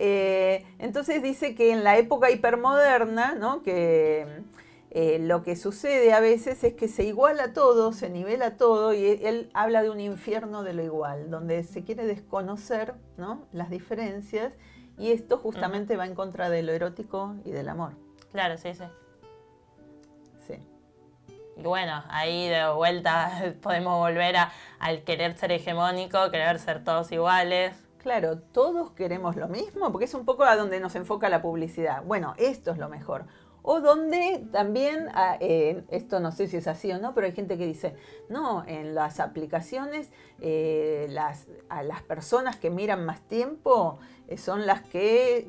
Eh, 0.00 0.64
entonces 0.78 1.22
dice 1.24 1.56
que 1.56 1.72
en 1.72 1.82
la 1.82 1.96
época 1.98 2.30
hipermoderna, 2.30 3.34
¿no? 3.34 3.64
que 3.64 4.44
eh, 4.90 5.18
lo 5.18 5.42
que 5.42 5.54
sucede 5.54 6.12
a 6.12 6.20
veces 6.20 6.64
es 6.64 6.74
que 6.74 6.88
se 6.88 7.04
iguala 7.04 7.52
todo, 7.52 7.92
se 7.92 8.08
nivela 8.08 8.56
todo, 8.56 8.94
y 8.94 9.04
él, 9.04 9.20
él 9.22 9.50
habla 9.52 9.82
de 9.82 9.90
un 9.90 10.00
infierno 10.00 10.62
de 10.62 10.72
lo 10.72 10.82
igual, 10.82 11.30
donde 11.30 11.62
se 11.64 11.84
quiere 11.84 12.06
desconocer 12.06 12.94
¿no? 13.16 13.46
las 13.52 13.68
diferencias, 13.68 14.56
y 14.96 15.12
esto 15.12 15.38
justamente 15.38 15.96
va 15.96 16.06
en 16.06 16.14
contra 16.14 16.50
de 16.50 16.62
lo 16.62 16.72
erótico 16.72 17.36
y 17.44 17.50
del 17.50 17.68
amor. 17.68 17.92
Claro, 18.32 18.58
sí, 18.58 18.74
sí. 18.74 18.84
Sí. 20.46 20.54
Y 21.56 21.62
bueno, 21.62 22.02
ahí 22.08 22.48
de 22.48 22.70
vuelta 22.72 23.54
podemos 23.62 23.98
volver 23.98 24.36
a, 24.36 24.52
al 24.78 25.04
querer 25.04 25.36
ser 25.36 25.52
hegemónico, 25.52 26.30
querer 26.30 26.58
ser 26.58 26.82
todos 26.82 27.12
iguales. 27.12 27.76
Claro, 27.98 28.38
todos 28.38 28.92
queremos 28.92 29.36
lo 29.36 29.48
mismo, 29.48 29.92
porque 29.92 30.06
es 30.06 30.14
un 30.14 30.24
poco 30.24 30.44
a 30.44 30.56
donde 30.56 30.80
nos 30.80 30.94
enfoca 30.94 31.28
la 31.28 31.42
publicidad. 31.42 32.02
Bueno, 32.04 32.34
esto 32.38 32.70
es 32.70 32.78
lo 32.78 32.88
mejor. 32.88 33.26
O 33.70 33.82
donde 33.82 34.46
también, 34.50 35.10
ah, 35.12 35.36
esto 35.40 36.20
no 36.20 36.32
sé 36.32 36.46
si 36.46 36.56
es 36.56 36.66
así 36.66 36.90
o 36.90 36.98
no, 36.98 37.12
pero 37.12 37.26
hay 37.26 37.34
gente 37.34 37.58
que 37.58 37.66
dice, 37.66 37.94
no, 38.30 38.64
en 38.66 38.94
las 38.94 39.20
aplicaciones 39.20 40.10
eh, 40.40 41.06
las, 41.10 41.48
las 41.84 42.00
personas 42.00 42.56
que 42.56 42.70
miran 42.70 43.04
más 43.04 43.20
tiempo 43.28 43.98
eh, 44.26 44.38
son 44.38 44.64
las 44.64 44.80
que... 44.80 45.48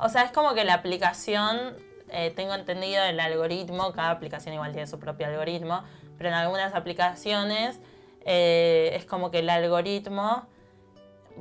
O 0.00 0.08
sea, 0.08 0.24
es 0.24 0.32
como 0.32 0.54
que 0.54 0.64
la 0.64 0.74
aplicación, 0.74 1.76
eh, 2.08 2.32
tengo 2.34 2.52
entendido 2.52 3.04
el 3.04 3.20
algoritmo, 3.20 3.92
cada 3.92 4.10
aplicación 4.10 4.52
igual 4.52 4.72
tiene 4.72 4.88
su 4.88 4.98
propio 4.98 5.28
algoritmo, 5.28 5.84
pero 6.18 6.30
en 6.30 6.34
algunas 6.34 6.74
aplicaciones 6.74 7.78
es 8.24 9.04
como 9.04 9.30
que 9.30 9.38
el 9.38 9.50
algoritmo 9.50 10.48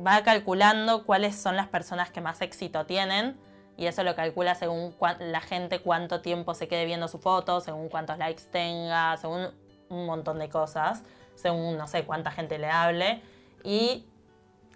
va 0.05 0.21
calculando 0.23 1.03
cuáles 1.03 1.35
son 1.35 1.55
las 1.55 1.67
personas 1.67 2.11
que 2.11 2.21
más 2.21 2.43
éxito 2.43 2.85
tienen 2.85 3.43
y 3.77 3.87
eso 3.87 4.03
lo 4.03 4.15
calcula 4.15 4.55
según 4.55 4.95
la 5.19 5.41
gente 5.41 5.79
cuánto 5.79 6.21
tiempo 6.21 6.53
se 6.53 6.67
quede 6.67 6.85
viendo 6.85 7.07
su 7.07 7.19
foto, 7.19 7.59
según 7.61 7.89
cuántos 7.89 8.17
likes 8.17 8.43
tenga, 8.51 9.17
según 9.17 9.49
un 9.89 10.05
montón 10.05 10.39
de 10.39 10.49
cosas, 10.49 11.03
según 11.35 11.77
no 11.77 11.87
sé 11.87 12.05
cuánta 12.05 12.31
gente 12.31 12.57
le 12.57 12.69
hable 12.69 13.21
y 13.63 14.05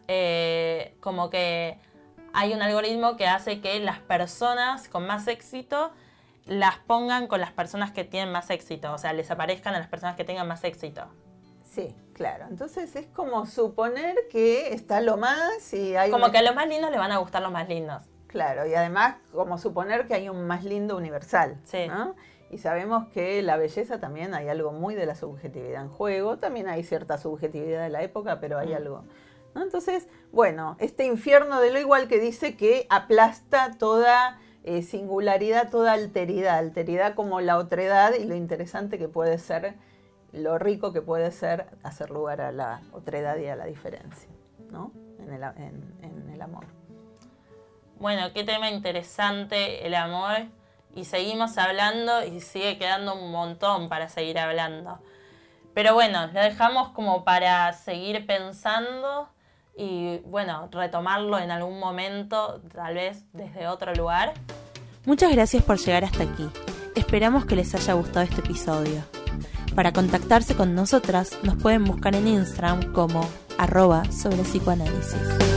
eh, 0.08 0.96
como 1.00 1.30
que 1.30 1.80
hay 2.34 2.54
un 2.54 2.62
algoritmo 2.62 3.16
que 3.18 3.28
hace 3.28 3.62
que 3.62 3.80
las 3.80 4.00
personas 4.00 4.88
con 4.90 5.06
más 5.08 5.28
éxito 5.28 5.92
las 6.46 6.78
pongan 6.78 7.28
con 7.28 7.40
las 7.42 7.52
personas 7.52 7.92
que 7.92 8.04
tienen 8.04 8.32
más 8.32 8.50
éxito, 8.50 8.92
o 8.94 8.98
sea, 8.98 9.14
les 9.14 9.30
aparezcan 9.32 9.76
a 9.76 9.80
las 9.80 9.88
personas 9.88 10.16
que 10.16 10.24
tengan 10.26 10.48
más 10.48 10.64
éxito. 10.64 11.06
Sí, 11.64 11.96
claro. 12.14 12.46
Entonces 12.50 12.96
es 12.96 13.06
como 13.08 13.46
suponer 13.46 14.16
que 14.32 14.74
está 14.74 15.00
lo 15.02 15.18
más 15.18 15.72
y 15.74 15.96
hay... 15.96 16.10
Como 16.10 16.26
un- 16.26 16.32
que 16.32 16.40
a 16.40 16.42
los 16.42 16.56
más 16.56 16.68
lindos 16.68 16.90
les 16.90 17.00
van 17.00 17.12
a 17.12 17.18
gustar 17.18 17.44
los 17.44 17.52
más 17.52 17.70
lindos. 17.70 18.02
Claro, 18.30 18.66
y 18.68 18.76
además 18.76 19.16
como 19.34 19.58
suponer 19.58 20.06
que 20.08 20.14
hay 20.14 20.30
un 20.30 20.46
más 20.46 20.64
lindo 20.64 20.96
universal. 20.96 21.58
Sí. 21.64 21.88
¿no? 21.88 22.16
Y 22.52 22.60
sabemos 22.60 23.08
que 23.10 23.42
la 23.42 23.58
belleza 23.58 24.00
también 24.00 24.34
hay 24.36 24.48
algo 24.50 24.72
muy 24.72 24.94
de 24.96 25.06
la 25.08 25.16
subjetividad 25.16 25.82
en 25.82 25.90
juego, 25.90 26.38
también 26.38 26.68
hay 26.68 26.84
cierta 26.84 27.18
subjetividad 27.18 27.82
de 27.84 27.90
la 27.90 28.04
época, 28.04 28.40
pero 28.40 28.58
hay 28.60 28.70
Mm. 28.70 28.76
algo. 28.76 29.04
¿no? 29.56 29.64
Entonces, 29.64 30.08
bueno, 30.32 30.78
este 30.80 31.06
infierno 31.06 31.60
de 31.60 31.72
lo 31.72 31.80
igual 31.80 32.08
que 32.08 32.20
dice 32.20 32.56
que 32.56 32.86
aplasta 32.90 33.72
toda 33.78 34.40
eh, 34.64 34.84
singularidad, 34.84 35.72
toda 35.72 35.94
alteridad, 35.94 36.58
alteridad 36.58 37.16
como 37.16 37.42
la 37.42 37.58
otredad 37.58 38.14
y 38.14 38.26
lo 38.26 38.36
interesante 38.36 39.00
que 39.00 39.08
puede 39.08 39.40
ser, 39.40 39.76
lo 40.34 40.60
rico 40.60 40.92
que 40.94 41.02
puede 41.02 41.32
ser 41.32 41.66
hacer 41.82 42.12
lugar 42.12 42.42
a 42.42 42.52
la 42.52 42.82
otredad 42.92 43.38
y 43.38 43.48
a 43.48 43.56
la 43.56 43.66
diferencia, 43.66 44.30
¿no? 44.72 44.92
En 45.20 45.32
el, 45.34 45.44
en 46.04 46.30
el 46.32 46.42
amor. 46.42 46.66
Bueno, 48.00 48.32
qué 48.34 48.44
tema 48.44 48.70
interesante 48.70 49.86
el 49.86 49.94
amor. 49.94 50.48
Y 50.96 51.06
seguimos 51.06 51.58
hablando 51.58 52.26
y 52.26 52.42
sigue 52.42 52.78
quedando 52.78 53.14
un 53.14 53.32
montón 53.32 53.90
para 53.90 54.10
seguir 54.10 54.40
hablando. 54.40 55.00
Pero 55.74 55.94
bueno, 55.94 56.28
lo 56.28 56.40
dejamos 56.40 56.90
como 56.90 57.24
para 57.24 57.72
seguir 57.74 58.26
pensando 58.26 59.30
y 59.78 60.18
bueno, 60.26 60.68
retomarlo 60.72 61.38
en 61.38 61.52
algún 61.52 61.80
momento, 61.80 62.62
tal 62.74 62.96
vez 62.96 63.24
desde 63.34 63.68
otro 63.68 63.94
lugar. 63.94 64.34
Muchas 65.06 65.32
gracias 65.32 65.64
por 65.64 65.78
llegar 65.78 66.04
hasta 66.04 66.24
aquí. 66.24 66.50
Esperamos 66.96 67.46
que 67.46 67.56
les 67.56 67.74
haya 67.76 67.94
gustado 67.94 68.22
este 68.22 68.42
episodio. 68.42 69.04
Para 69.76 69.94
contactarse 69.94 70.56
con 70.56 70.74
nosotras 70.74 71.38
nos 71.44 71.56
pueden 71.62 71.86
buscar 71.86 72.16
en 72.16 72.28
Instagram 72.28 72.92
como 72.92 73.22
arroba 73.58 74.04
sobre 74.12 74.44
psicoanálisis. 74.44 75.49